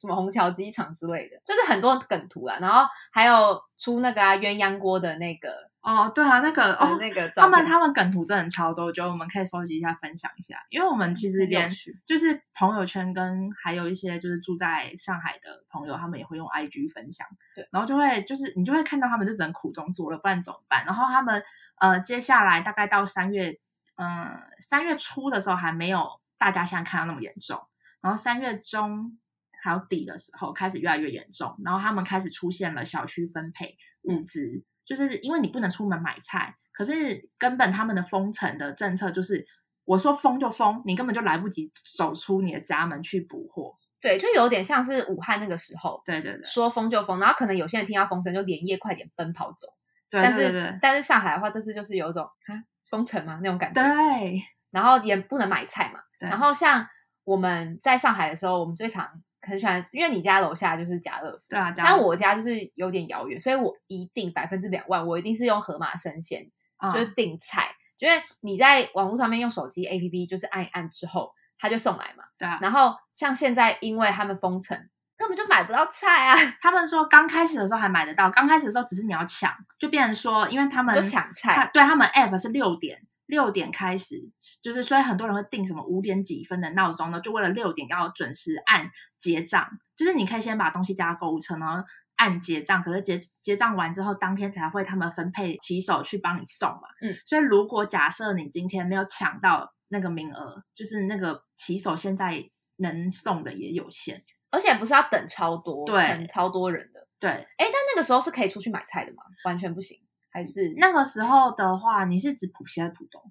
[0.00, 2.58] 什么虹桥机场之类的，就是很多梗图啦。
[2.60, 10.58] 然后还有出那个啊鸳鸯锅的那个哦，对啊，那个哦哦，那个，他们他们梗图真的超多，我觉得我们可以收集一下，分享一下。
[10.68, 11.70] 因为我们其实连
[12.04, 20.84] 就是朋友圈跟还有一些就是住在上海的朋友，他们也会用 IG 分享，对，然后就会就是你就会看到他们就只能苦中作乐，不然怎么办？
[20.84, 21.42] 然后他们
[21.80, 23.58] 呃接下来大概到三月，
[23.96, 27.66] 嗯、三月初的时候还没有大家现在看到那么严重，
[28.02, 29.18] 然后三月中
[29.62, 39.46] 还有底的时候开始越来越严重，然后他们开始出现了小区分配物资，就是因为你不能出门买菜，可是根本他们的封城的政策就是，
[39.84, 43.76] 我说封就封，你根本就来不及走出你的家门去补货。
[44.00, 49.68] 对，就有点像是武汉那个时候对对对，说封就封，然后可能有些人听到风声就连夜快点奔跑走，
[50.08, 52.56] 对但是对对对但是上海的话，这次就是有一种啊
[52.88, 56.00] 封城嘛那种感觉，对然后也不能买菜嘛。
[56.18, 56.86] 对然后像
[57.24, 66.50] 我们在上海的时候，我们最常很喜欢，因为你家楼下就是家乐福，对啊，但我家就是有点遥远，所以我一定百分之两万，我一定是用盒马生鲜，
[66.82, 72.24] 嗯就是订菜，因为你在网络上面用手机 APP 就是按一按之后，它就送来嘛。
[72.36, 74.76] 对啊，然后像现在因为他们封城，
[75.16, 81.68] 根本就买不到菜啊，他们说刚开始的时候还买得到，刚开始的时候只是你要抢，就变成说，因为他们就抢菜。
[81.72, 84.16] 对他们 app 是六点六点开始，
[84.62, 91.82] 就是所以很多人会定什么五点几分的闹钟呢，就为了六点要准时按结账，就是你可以先把东西加到购物车，然后
[92.16, 96.88] 按结账，可是结结账完之后，当天才会他们分配骑手去帮你送嘛。
[97.00, 102.42] 嗯，所以如果假设你今天没有抢到那个名额，就是那个骑手现在
[102.76, 104.20] 能送的也有限。
[104.50, 107.06] 而且不是要等超多，对等超多人的。
[107.20, 109.22] 对，哎，但那个时候是可以出去买菜的吗？
[109.44, 109.98] 完全不行，
[110.30, 113.22] 还是那个时候的话，你是指浦西还是浦东？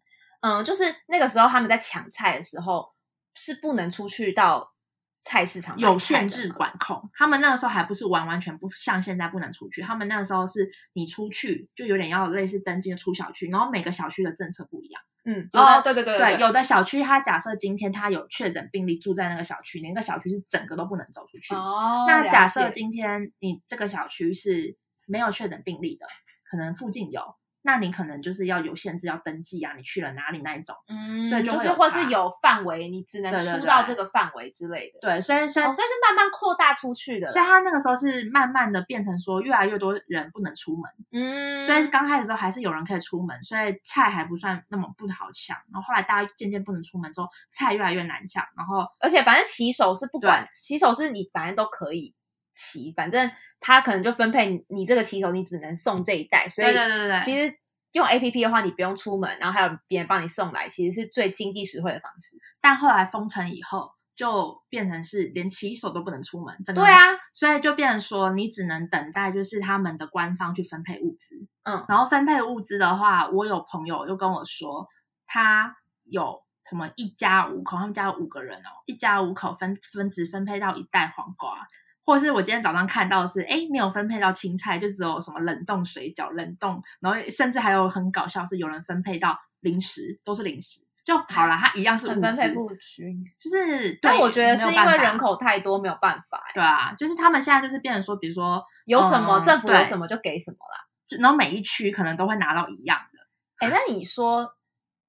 [0.42, 2.90] 嗯，就是那个时候他们在抢菜的时候
[3.36, 4.72] 是不能出去到
[5.18, 7.10] 菜市场买有限制管控。
[7.14, 15.02] 他们那个时候还不是完完全不像现在不能出去，他们那个时候是你出去就有点要类似登记出小区，然后每个小区的政策不一样。
[15.26, 21.54] 嗯，哦，对对对对，有的小区它假设今天它有确诊病例住在那个小区，那个小区是整个都不能走出去。
[21.54, 26.06] 哦，那假设今天你这个小区是没有确诊病例的，
[26.50, 27.22] 可能附近有，
[27.62, 30.74] 那你可能就是要有限制，要登记啊，你去了哪里那一种。
[30.88, 35.00] 嗯，所以就就是或是有范围，你只能出到这个范围之类的。
[35.02, 37.28] 对，所以所以哦，所以是慢慢扩大出去的。
[37.34, 45.58] 所以他那个时候是慢慢的变成说，越来越多人不能出门，嗯，所以刚开始的时候还是有人可以出门，所以菜还不算那么不好抢。
[45.74, 52.16] 然后后来大家渐渐不能出门之后，菜越来越难抢，然后而且反正骑手是不管，骑手是你反正都可以
[52.54, 57.58] 骑，反正他可能就分配你你这个骑手，你只能送这一袋，所以对对对其实
[57.92, 62.38] 用 A P P 的话，你不用出门，然后还有别人帮你送来，其实是最经济实惠的方式。
[62.62, 67.02] 但后来封城以后，就变成是连骑手都不能出门，整个对啊，
[67.34, 71.36] 所以就变成说，你只能等待，就是他们的官方去分配物资。
[71.64, 74.88] 嗯然后分配物资的话，我有朋友又跟我说，
[75.26, 81.68] 他有什么一家五口，他们家有五个人哦，一家五口分分只分配到一袋黄瓜，
[82.08, 90.88] 或是我今天早上看到的是，哎，没有分配到青菜，就只有什么冷冻水饺、冷冻，然后甚至还有很搞笑是有人分配到零食，都是零食。
[91.04, 93.24] 就好了，它一样是，很分配不均。
[93.38, 96.54] 就是，对但我觉得是因为人口太多，没有办法、欸。
[96.54, 100.88] 对啊，就是他们现在就是变成说，比如说有什么、嗯政府有什么就给什么啦。
[101.10, 104.54] 就然后每一区可能都会拿到一样的，哎，那你说，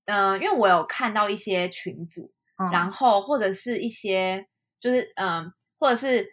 [0.06, 4.46] 呃，因为我有看到一些群组，嗯然后或者是一些
[4.80, 6.28] 就是嗯、或者是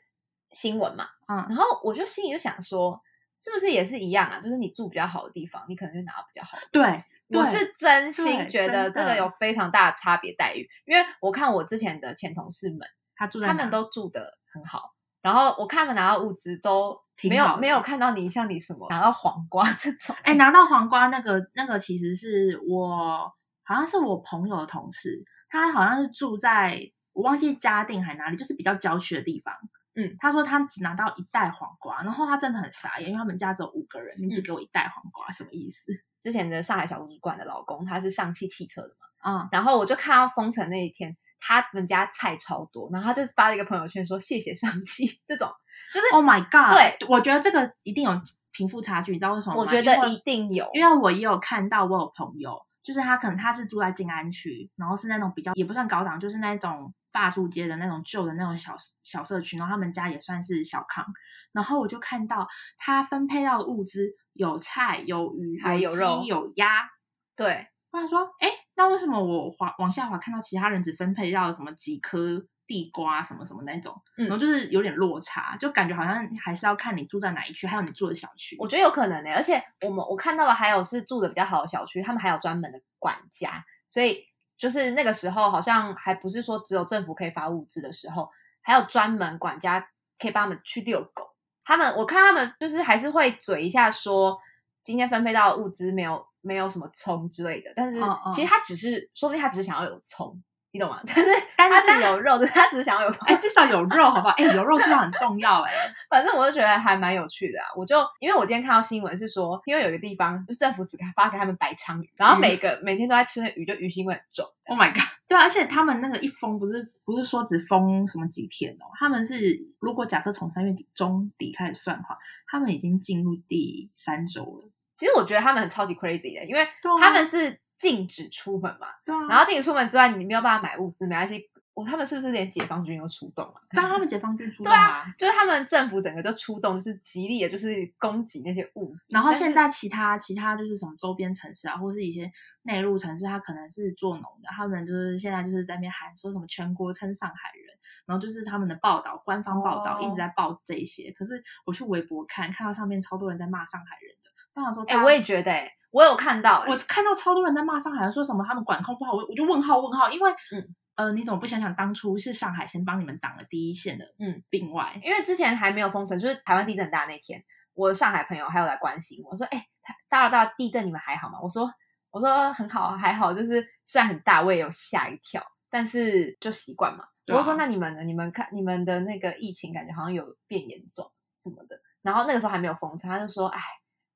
[0.55, 2.99] 新闻嘛，嗯然后我就心里就想说，
[3.37, 4.39] 是不是也是一样啊？
[4.39, 6.81] 就是你住比较好的地方，你可能就拿到比较好的对。
[7.29, 26.79] 我对是真心觉得这个有非常大的差别待遇，因为我看我之前的前同事们，他住在他们都住的很好，然后我看他们拿到物资都挺没有没有看到你像你什么拿到黄瓜这种，哎、拿到黄瓜那个那个其实是我好像是我朋友的同事，他好像是住在
[27.11, 29.51] 我忘记嘉定还哪里，就是比较郊区的地方。
[29.95, 35.91] 嗯，他说他只拿到一袋黄瓜，然后他真的很傻眼，因为他们家只有五个人，你只嗯给我一袋黄瓜，什么意思？
[36.21, 45.49] 之前的上海小主管的老公他是上汽汽车的嘛，嗯，然后我就看到封城那一天，他们家菜超多，然后他就发了一个朋友圈说谢谢上汽， 这种
[45.93, 46.73] 就是 Oh my god！
[46.73, 49.61] 对，我觉得这个一定有贫富差距，你知道为什么吗？
[49.61, 61.05] 我觉得一定有，因为我也有看到，我有朋友，就是他可能他是住在静安区，然后是那种比较也不算高档，就是那种大树街的那种旧的那种小小社区，然后他们家也算是小康，
[61.53, 62.45] 然后我就看到
[62.77, 66.89] 他分配到的物资有菜有鱼还有鸡有鸭，
[67.37, 78.57] 对，我想说，哎，那为什么我滑往下滑看到其他人只分配到什么几颗地瓜什么什么那种，嗯然后就是有点落差，就感觉好像还是要看你住在哪一区，还有你住的小区。
[78.59, 84.25] 我觉得有可能呢、而且我们我看到了还有是住的比较好的小区，他们还有专门的管家，所以
[84.57, 88.29] 就是那个时候好像还不是说只有政府可以发物资的时候，
[88.61, 89.79] 还有专门管家
[90.17, 91.31] 可以帮他们去遛狗。
[91.63, 94.37] 他们我看他们就是还是会嘴一下说
[94.83, 97.99] 今天分配到的物资没有没有什么葱之类的，但是
[98.33, 100.41] 其实他只是说不定他只是想要有葱，
[100.75, 100.99] 你懂吗？
[101.07, 103.25] 但 是但是他是有肉的，他只是想要有葱。
[103.29, 104.33] 哎，至少有肉，好不好？
[104.35, 105.71] 哎，有肉至少很重要，哎。
[106.11, 107.71] 反正我就觉得还蛮有趣的啊！
[107.77, 114.45] 我就因为我今天看到新闻是说，因为有一个地方就政府只发给他们白鲳鱼，然后每个、每天都在吃那鱼，就鱼腥味很重。
[114.67, 115.03] Oh my god！
[115.29, 122.17] 对啊，而且他们那个一封不是不是说只封什么几天哦，他们是如果假设从三月底中底开始算的话，
[122.51, 124.69] 他们已经进入第三周了。
[124.97, 126.65] 其实我觉得他们很超级 crazy 的，因为
[127.01, 131.51] 他们是禁止出门嘛，对啊，然后禁止出门之外，你没有办法买物资，没关系。
[131.75, 133.55] 我他们是不是连解放军都出动了？
[133.71, 139.13] 当他们解放军出动对啊啊，就是他们政府整个就出动，就是极力的，就是攻击那些物资。
[139.13, 142.31] 然后现在其他其他就是什么周边城市啊，或是一些
[142.63, 151.11] 内陆城市，他可能是做农的，他们就是现在就是在那边喊说什么全国称上海人，然后就是他们的报道，官方报道哦一直在报这一些。
[151.11, 154.24] 可是我去微博看，看到上面超多人在骂上海人的，
[154.55, 164.99] 我想说，哎、我也觉得、哎，我有看到、哎我看到超多人在骂上海人，说什么他们管控不好，我我就问号问号，因为嗯呃，你怎么不想想当初是上海先帮你们挡了第一线的嗯病外？
[165.03, 171.69] 因为之前还没有封城，就是台湾地震很大那天，我的上海朋友还有来关心我说：“哎、台大了大了，地震你们还好吗？”我说
[172.11, 177.03] ：“我说很好，啊还好，就是虽然很大，我也有吓一跳，但是就习惯嘛。
[177.03, 178.03] 啊我就说：“那你们呢？
[178.03, 183.59] 你们看你们的那个疫情感觉好像有变严重什么的。”然后那个时候还没有封城，他就说：“哎，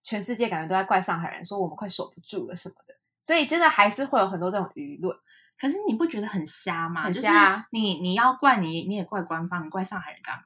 [0.04, 5.16] 全世界感觉都在怪上海人，说我们快守不住了什么的。”所以真的还是会有很多这种舆论。
[5.60, 7.04] 可是你不觉得很瞎吗？
[7.04, 10.44] 很就是瞎啊你你要怪你，你也怪官方，你怪上海人干嘛？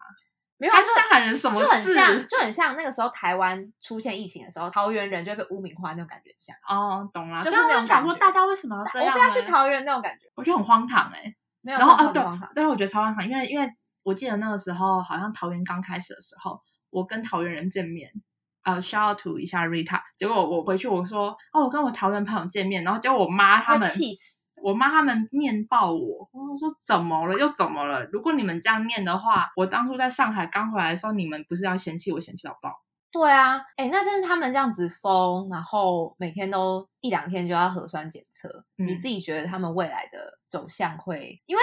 [0.58, 1.94] 没有上海人什么就很？
[1.94, 6.56] 像，就很像那个时候台湾出现疫情的时候，桃园人就会被污名化那种感觉像。
[6.68, 9.14] 哦，懂了，就是我想说，大家为什么要这样？
[9.14, 11.78] 我不要去，桃园那种感觉，我觉得很荒唐哎、没有。
[11.78, 13.70] 然后啊，对这超级荒唐，对，我觉得超荒唐，因为因为
[14.04, 18.10] 我记得那个时候好像桃园刚开始的时候，我跟桃园人见面，
[18.64, 24.44] 呃，shout out to 一下 Rita，结果我回去我说，哦，我跟我桃园朋友见面，然后结果我妈他会们气死。
[24.62, 28.02] 我妈他们念爆我，我说怎么了又怎么了？
[28.06, 32.72] 如果你们这样念的话，我当初在上海刚回来的时候，你们不是要嫌弃我嫌弃到爆？
[33.12, 38.48] 对啊，哎，那真是他们这样子封，然后每天都一两天就要核酸检测，
[38.78, 41.42] 嗯你自己觉得他们未来的走向会？
[41.46, 41.62] 因为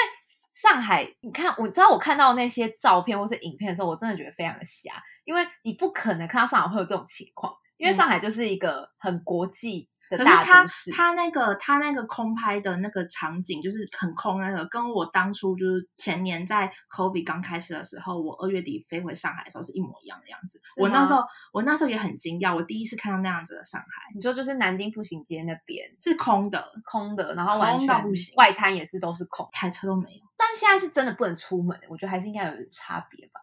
[0.53, 4.93] 上海，你看，我知道我看到那些照片或是影片的时候，我真的觉得非常的瞎，
[5.25, 7.95] 因为你不可能看到上海会有这种情况，因为嗯。
[7.95, 10.91] 上海就是一个很国际的可是他大都市。
[10.91, 20.61] 他那个他那个空拍的那个场景，就是很空那个，跟我当初就是前年在 COVID 刚开始的时候，我二月底飞回上海的时候是一模一样的样子。
[20.83, 30.21] 我那时候我那时候也很惊讶，我第一次看到那样子的上海你说就是南京步行街那边是空的，空的，然后完全不行外滩也是都是空，一台车都没有。
[30.37, 33.41] 但现在是真的不能出门，我觉得还是应该有点差别吧。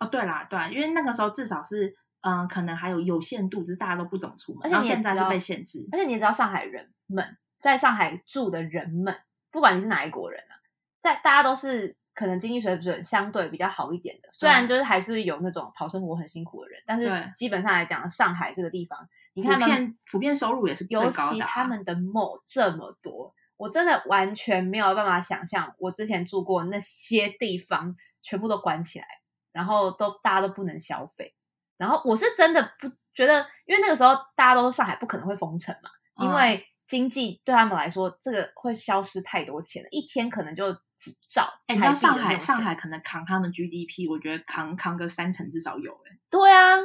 [0.00, 5.86] 哦，对啦，对啦，因为那个时候至少是嗯、呃可能还有有限度，只是大家都不怎么出门，而且然后现在是被限制。
[5.92, 9.16] 而且你也知道，上海人们在上海住的人们，
[9.50, 10.54] 不管你是哪一国人啊，
[11.00, 29.06] 在大家都是可能经济水准相对比较好一点的，虽然就是还是有那种讨生活很辛苦的人，但是基本上来讲，上海这个地方，你看普遍收入也是最尤高的、啊，其他们的 mall 这么多，我真的完全没有办法想象，我之前住过那些地方全部都关起来，
[29.52, 31.36] 然后都大家都不能消费，
[31.78, 35.88] 然后我是真的不觉得，因为那个时候大家都是上海不可能会封城嘛，
[36.22, 36.34] 因嗯。
[36.34, 46.76] 为经济对他们来说，这个会消失太多钱了，一天可能就几兆哎、你台币知道上海上海可能扛他们 GDP，我觉得扛扛个三成至少有哎、对啊，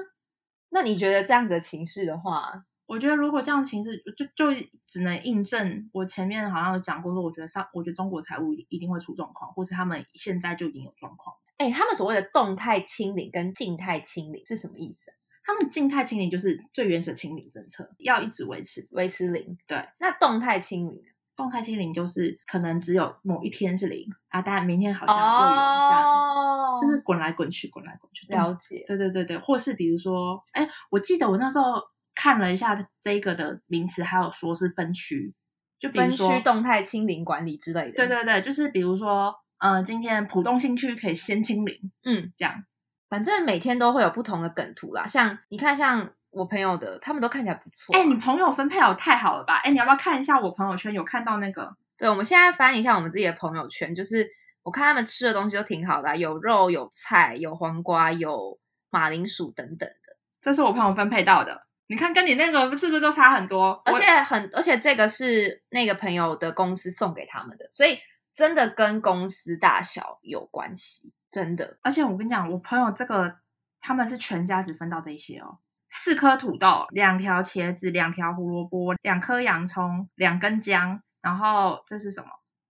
[0.71, 11.35] 那你觉得这样子的情势的话，我觉得如果这样的形势，就就只能印证我前面好像有讲过说，我觉得上，我觉得中国财务一定会出状况，或是他们现在就已经有状况。
[11.57, 15.15] 哎，他们所谓的动态清零跟静态清零是什么意思啊？
[15.45, 18.87] 他们静态清零就是最原始的清零政策，要一直维持。
[18.91, 19.57] 维持零。
[19.67, 28.27] 对，那动态清零呢动态清零就是可能只有某一天是零啊，但明天好像又有这样，哦，就是滚来滚去，滚来滚去。
[28.27, 28.83] 了解。
[28.87, 31.81] 对对对对，或是比如说，哎，我记得我那时候
[32.15, 35.33] 看了一下这个的名词，还有说是分区，
[35.79, 37.93] 就分说区动态清零管理之类的。
[37.93, 42.63] 对，对对，就是比如说，呃，今天浦东新区可以先清零，嗯，这样。
[43.09, 45.05] 反正每天都会有不同的梗图啦。
[45.05, 49.57] 像你看，像我朋友的，他们都看起来不错啊、哎，你朋友分配好太好了吧？
[49.63, 50.91] 哎，你要不要看一下我朋友圈？
[50.91, 51.75] 有看到那个？
[51.95, 54.27] 对，我们现在翻一下我们自己的朋友圈，就是
[54.63, 58.57] 我看他们吃的东西都挺好的啊、有肉、有菜、有黄瓜、有
[58.89, 61.67] 马铃薯等等的，这是我朋友分配到的。
[61.93, 63.79] 你看，跟你那个是不是就差很多？
[63.85, 67.99] 而且很，而且这个是那个朋友的公司送给他们的，所以
[68.33, 71.77] 真的跟公司大小有关系，真的。
[71.83, 73.35] 而且我跟你讲，我朋友这个
[73.79, 75.59] 他们是全家只分到这些哦，
[75.91, 82.27] 四颗土豆，两条茄子，两条胡萝卜，两颗洋葱，两根姜，然后这是什么？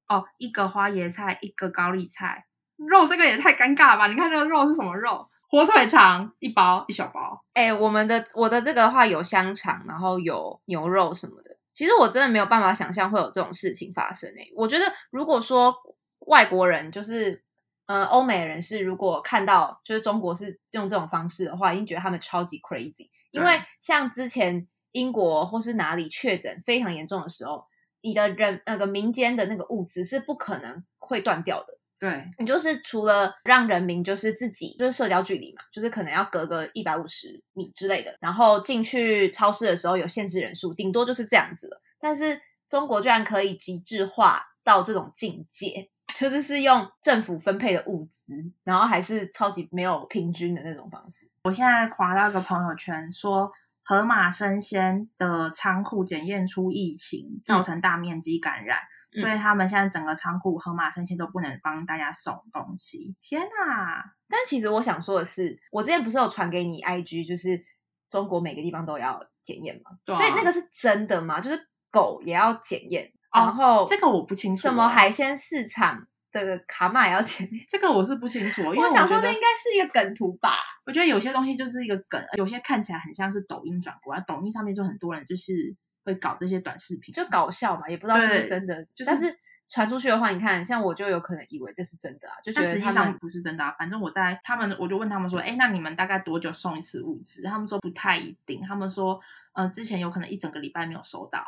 [0.09, 2.45] 哦，一个花椰菜，一个高丽菜。
[2.76, 4.07] 肉这个也太尴尬了吧？
[4.07, 5.30] 你看这个肉是什么肉？
[5.54, 7.45] 火腿肠一包，一小包。
[7.54, 11.56] 哎、我们的我的这个的话有香肠，然后有牛肉什么的。
[11.72, 15.76] 其实我真的没有办法想象会有这种事情发生诶、我觉得如果说
[16.22, 17.43] 外国人就是
[17.86, 23.12] 呃欧美人士，如果看到就是中国是用这种方式的话，一定觉得他们超级 crazy。
[23.30, 27.68] 因为像之前英国或是哪里确诊非常严重的时候，
[28.01, 31.78] 你的人那个民间的那个物资是不可能会断掉的。
[32.04, 41.82] 对，你就是除了让人民就是自己就是社交距离嘛，就是可能要隔个一百五十米之类的，然后进去超市的时候有限制人数，顶多就是这样子了。
[42.01, 42.38] 但是
[42.68, 45.89] 中国居然可以极致化到这种境界，
[46.20, 48.34] 就是是用政府分配的物资，
[48.66, 51.32] 然后还是超级没有平均的那种方式。
[51.45, 53.49] 我现在划到一个朋友圈说，
[53.82, 58.80] 河马生鲜的仓库检验出疫情，造成大面积感染。
[58.80, 63.16] 嗯所以他们现在整个仓库河马生鲜都不能帮大家送东西。
[63.22, 64.03] 天哪！
[64.28, 67.64] 但其实我想说的是，我之前不是有传给你 IG，就是
[68.09, 71.39] 中国每个地方都要检验嘛，对啊所以那个是真的吗？
[71.39, 77.64] 就是狗也要检验，哦然后这个我不清楚哦什么海鲜市场的卡玛也要检验。
[77.70, 80.57] 这个我是不清楚，因为我想说，那应该是一个梗图吧？
[80.86, 88.84] 我觉得有些东西就是一个梗，有些看起来很像是抖音转过来，抖音上面就很多人就是会搞这些短视频，就搞笑嘛，也不知道是不是真的。
[88.93, 89.38] 就是但是
[89.70, 93.72] 传出去的话，你看，像我就有可能以为这是真的啊，就觉但实际上不是真的、啊。
[93.78, 97.41] 反正我在他们，我就问他们说，哎，那你们大概多久送一次物资？
[97.43, 99.20] 他们说不太一定，他们说，
[99.54, 101.43] 呃，之前有可能一整个礼拜没有收到，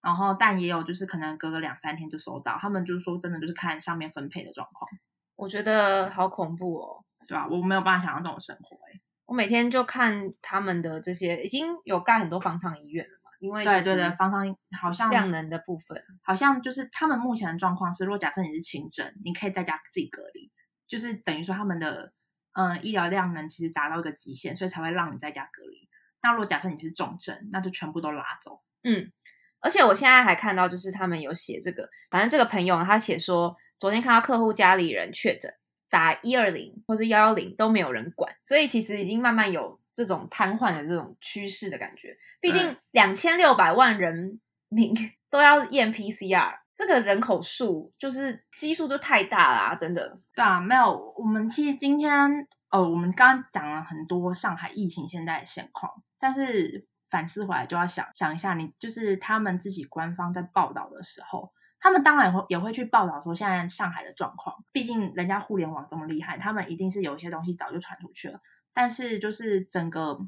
[0.00, 2.56] 然后但也有就是可能隔个两三天就收到。
[2.60, 4.90] 他们就是说真的就是看上面分配的状况，
[5.36, 7.04] 我觉得好恐怖哦。
[7.26, 20.50] 对吧、我没有办法想象这种生活、欸，我每天就看他们的这些，已经有盖很多方舱医院了嘛，因为对对对，方舱好像量能的部分，好像就是他们目前的状况是，如果假设你是轻症，你可以在家自己隔离，
[20.88, 22.12] 就是等于说他们的
[22.52, 25.88] 嗯、呃医疗量能其实达到一个极限，所以才会让你在家隔离。
[26.22, 28.62] 那如果假设你是重症，那就全部都拉走。
[28.82, 29.12] 嗯，
[29.60, 35.52] 而且我现在还看到，就是他们有写这个，反正这个朋友他写说，昨天看到客户家里人确诊，
[35.90, 42.16] 打一二零或是幺幺零都没有人管，所以其实已经慢慢有这种瘫痪的这种趋势的感觉。
[42.40, 44.92] 毕竟对两千六百万人民
[45.30, 50.18] 都要验 PCR，这个人口数就是基数就太大啦、真的。
[50.34, 68.40] 对啊，没有，我们其实今天呃，我们刚刚讲了很多上海疫情现在的现况，但是反思回来就要想想一下，你就是他们自己官方在报道的时候，他们当然会也会去报道说现在上海的状况，毕竟人家互联网这么厉害，他们一定是有一些东西早就传出去了，
[68.74, 70.18] 但是就是整个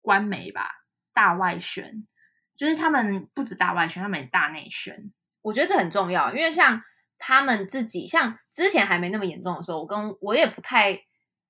[0.00, 0.70] 官媒吧，
[1.14, 2.06] 大外宣，
[2.56, 5.10] 就是他们不止大外宣，他们也大内宣，
[5.40, 6.82] 我觉得这很重要，因为像
[7.18, 11.00] 他们自己，像之前还没那么严重的时候，我跟我也不太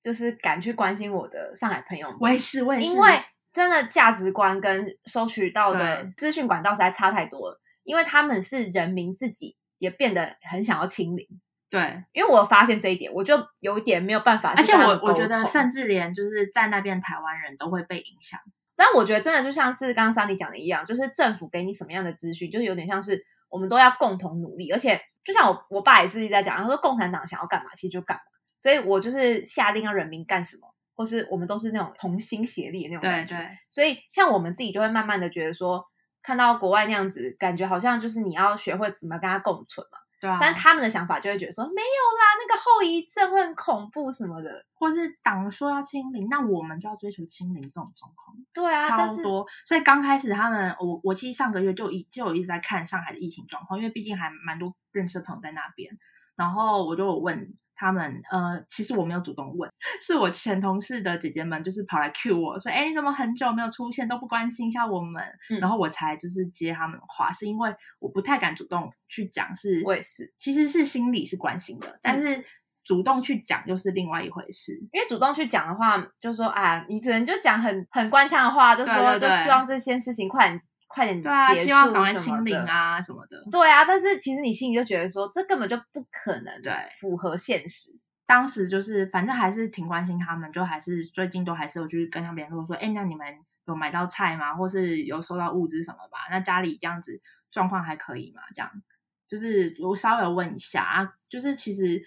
[0.01, 3.21] 就是敢去关心我的上海朋友们，我也是，我也是，因为
[3.51, 11.27] 真的价值观跟收取到的资讯管道实在差太多了，因为他们是人民自己也变得很想要清零。
[11.73, 18.39] 对，因为我发现这一点，我就有一点没有办法而且我我觉得，甚至连就是在那边台湾人都会被影响。
[18.75, 24.69] 但我觉得真的就像是刚刚桑迪讲的一样，就是政府给你什么样的资讯，就是有点像是我们都要共同努力。
[24.69, 28.23] 而且就像我我爸也是一直在讲，他说共产党想要干嘛，其实就干嘛。
[28.59, 33.35] 所以我就是下令让人民干什么，或是我们都是那种同心协力的那种感觉。
[33.35, 35.83] 对，所以像我们自己就会慢慢的觉得说，
[36.21, 39.97] 看到国外那样子，感觉好像就是你要学会怎么跟他共存嘛。
[40.23, 44.65] 对啊，但他们的想法就会觉得说没有啦，那个后遗症会很恐怖什么的。
[44.73, 48.37] 或是党说要清零，那我们就要追求清零这种状况。
[48.53, 55.97] 对啊，超多，所以刚开始他们，我我其实上个月就一就有一直在看上海的疫情状况，因为毕竟还蛮多认识的朋友在那边，
[56.37, 57.53] 然后我就有问
[57.83, 59.69] 他们，呃，其实我没有主动问，
[59.99, 65.59] 是我前同事的姐姐们就是跑来 cue 我说，哎，你怎么很久没有出现，都不关心一下我们，嗯。
[65.59, 72.41] 然后我才就是接他们的话，是因为我不太敢主动去讲，是我也是，其实是心里是关心的，但是
[72.85, 74.73] 主动去讲又是另外一回事。
[74.93, 80.61] 因为主动去讲的话，就说啊，你只能就讲很很官腔的话，就说就希望这件事情快点
[80.93, 82.55] 快点对啊，结束希望清零。
[82.55, 83.43] 啊什么的。
[83.49, 87.89] 对啊，但是其实你心里就觉得说，这根本就不可能对符合现实。
[88.27, 93.25] 当时就是反正还是挺关心他们，就还是最近都还是有去跟他们联络说，哎，那你们
[93.65, 94.53] 有买到菜吗？
[94.53, 96.19] 或是有收到物资什么吧？
[96.29, 97.19] 那家里这样子
[97.51, 98.43] 状况还可以吗？
[98.53, 98.71] 这样
[99.27, 102.03] 就是我稍微问一下啊，就是其实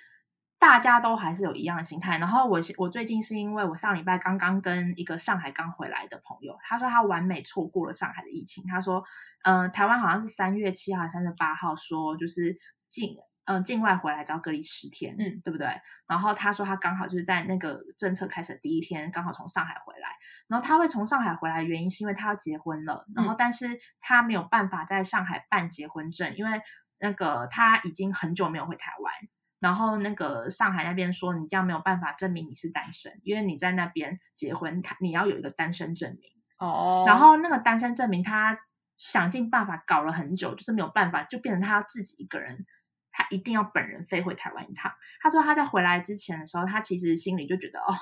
[0.66, 2.18] 大家都还是有一样的心态。
[2.18, 9.04] 然后我我最近是因为我上礼拜刚刚跟一个上海刚回来的朋友，他说他完美错过了上海的疫情，他说，
[9.44, 12.58] 嗯、台湾好像是三月七号还是三月八号说就是
[12.88, 13.16] 境
[13.48, 15.68] 嗯、境外回来只要隔离十天，嗯，对不对？
[16.08, 20.08] 然后他说他刚好就是在那个政策开始的第一天，刚好从上海回来。
[20.48, 26.60] 然后他会从上海回来，原因是因为他要结婚了，然后但是他没有办法在上海办结婚证，因为
[26.98, 29.14] 那个他已经很久没有回台湾。
[29.58, 36.30] 然后那个上海那边说，你这样没有办法证明你是单身，因为你在那边结婚，他你要有一个单身证明。
[36.58, 38.58] 哦然后那个单身证明，他
[38.96, 42.64] 想尽办法搞了很久，就是没有办法，就变成他要自己一个人，
[43.12, 44.92] 他一定要本人飞回台湾一趟。
[45.20, 47.94] 他说他在回来之前的时候，他其实心里就觉得哦，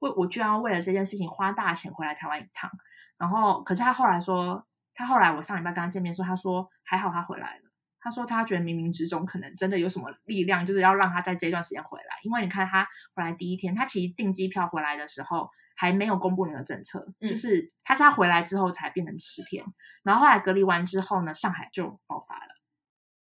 [0.00, 2.70] 为我居然要为了这件事情花大钱回来台湾一趟。
[3.18, 7.65] 然后，可是他后来说，他后来我上礼拜跟他见面说，他说还好他回来了。
[8.06, 12.14] 他说他觉得冥冥之中可能真的有什么力量，就是要让他在这段时间回来。
[12.22, 19.64] 因为你看他回来第一天，他其实订机票回来的时候还没有公布那个政策，嗯就是他是他回来之后才变成十天，
[20.04, 22.54] 然后后来隔离完之后呢，上海就爆发了。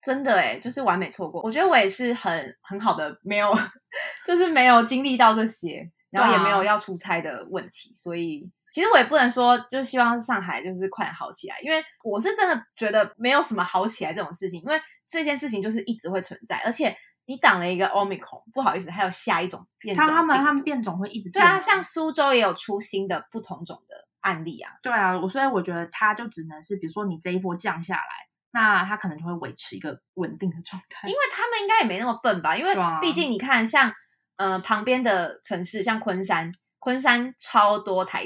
[0.02, 1.42] 真的哎，就是完美错过。
[1.44, 3.54] 我觉得我也是很很好的，没有
[4.26, 31.08] 就是没有经历到这些，然后也没有要出差的问题，所以其实我也不能说，就希望上海就是快点好起来，因为我是真的觉得没有什么好起来这种事情，因为这件事情就是一直会存在，而且你挡了一个 omicron，不好意思，还有下一种变种他他们他们变种会一直对啊，像苏州也有出新的不同种的案例啊，对啊，我所以我觉得它就只能是，比如说你这一波降下来，那它可能就会维持一个稳定的状态。
[31.08, 32.58] 因为他们应该也没那么笨吧？
[32.58, 33.94] 因为毕竟你看，像
[34.38, 38.26] 呃旁边的城市，像昆山，昆山超多台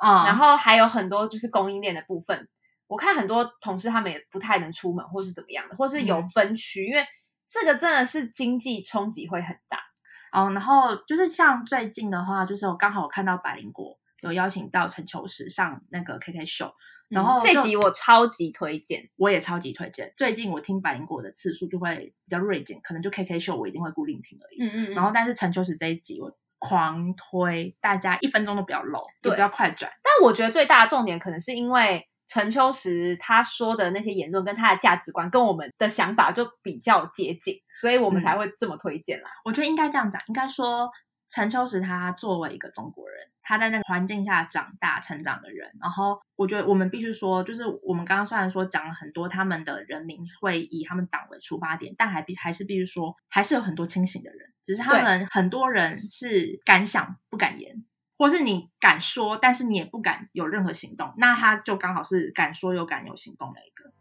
[0.00, 2.48] 厂，嗯，然后还有很多就是供应链的部分。
[2.86, 7.04] 我看很多同事他们也不太能出门，或是怎么样的，或是有嗯分区，因为
[7.48, 9.78] 这个真的是经济冲击会很大。
[10.32, 16.72] 哦，然后就是像最近的话，就是我刚好有看到百灵果有邀请到陈秋实上那个 KK 秀，
[17.08, 20.12] 然后嗯这集我超级推荐，我也超级推荐。
[20.16, 24.62] 最近我听百灵果的次数就会比较锐减，可能就 KK 秀我一定会固定听而已。
[24.62, 29.92] 嗯嗯嗯，然后但是陈秋实这一集我狂推，大家一分钟都不要漏，也对不要快转。
[30.02, 39.30] 但我觉得最大的重点可能是因为陈秋实他说的那些言论跟他的价值观跟我们的想法就比较接近，所以我们嗯才会这么推荐啦。
[39.44, 40.90] 我觉得应该这样讲，应该说
[41.30, 57.84] 陈秋实他作为一个中国人，他在那个环境下长大成长的人，然后我觉得我们必须说，就是我们刚刚虽然说讲了很多他们的人民会以他们党为出发点，但还必还是必须说，还是有很多清醒的人，只是他们很多人是敢想不敢言。
[58.16, 63.92] 或是你敢说，但是你也不敢有任何行动，那他就刚好是敢说又敢有行动的一个。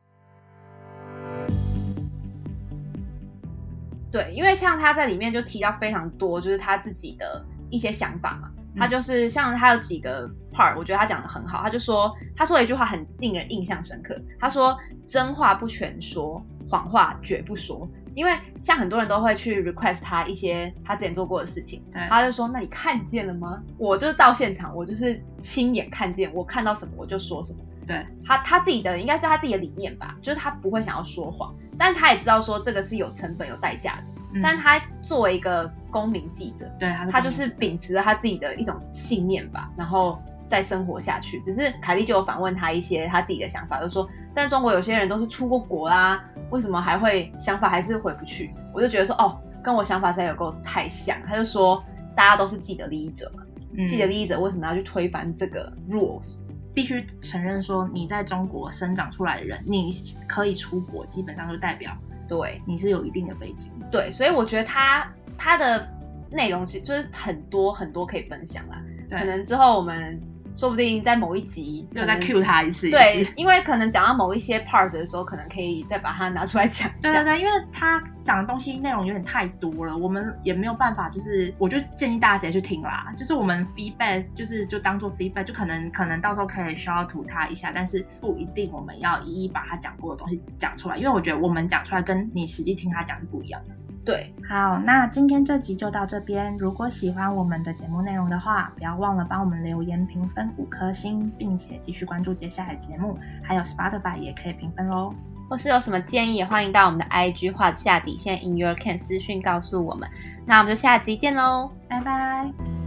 [4.13, 8.47] 对，因为像他在里面就提到非常多，就是他自己的一些想法嘛。
[8.75, 11.63] 他就是像他有几个 part，我觉得他讲的很好。
[11.63, 14.15] 他就说，他说了一句话很令人印象深刻。
[14.39, 23.61] 他说：“真话不全说，谎话绝不说。”因为像很多人都会去 request 他一些他之前做过的事情，对他就说：“那你看见了吗？
[23.79, 34.03] 我就是到现场，我就是亲眼看见，我看到什么我就说什么。”对，他他自己的应该是他自己的理念吧，就是他不会想要说谎，但他也知道说这个是有成本有代价的。
[34.35, 41.39] 嗯但他作为一个公民记者，对他他就是秉持着他自己的一种信念吧，然后再生活下去。
[41.41, 48.51] 只是凯莉就有反问他一些他自己的想法，就说，但中国有些人都是出过国啦，为什么还会想法还是回不去？
[48.73, 51.15] 我就觉得说，哦，跟我想法实在有够太像。
[51.27, 51.83] 他就说，
[52.15, 53.43] 大家都是既得利益者嘛，
[53.77, 56.39] 嗯既得利益者为什么要去推翻这个 rules？
[56.73, 59.93] 必须承认说，你在中国生长出来的人，你
[60.27, 61.95] 可以出国，基本上就代表
[62.27, 63.71] 对你是有一定的背景。
[63.91, 65.07] 对，所以我觉得他
[65.37, 65.87] 他的
[66.31, 68.81] 内容其实就是很多很多可以分享啦。
[69.09, 70.19] 对可能之后我们
[70.55, 76.89] 说不定在某一集又再 cue 他一次，对，因为可能讲到某一些 part 的时候，可能可以再把它拿出来讲。
[77.01, 83.13] 对对对，因为他讲的东西内容有点太多了，我们也没有办法，就是我就建议大家直接去听啦。
[83.17, 93.75] 就是我们 feedback，就是就当做 feedback，就可能可能到时候可以 shout out 他一下，但是不一定我们要一一把他讲过的东西讲出来，因为我觉得我们讲出来跟你实际听他讲是不一样的。
[94.05, 96.57] 对，好，那今天这集就到这边。
[96.57, 105.13] 如果喜欢我们的节目内容的话，不要忘了帮我们留言评分五颗星，并且继续关注接下来的节目，还有 Spotify 也可以评分喽。
[105.49, 110.09] 或是有什么建议，也欢迎到我们的 IG 画下底线 in your can 私讯告诉我们。
[110.45, 111.71] 那我们就下集见喽。
[111.87, 112.82] 拜拜。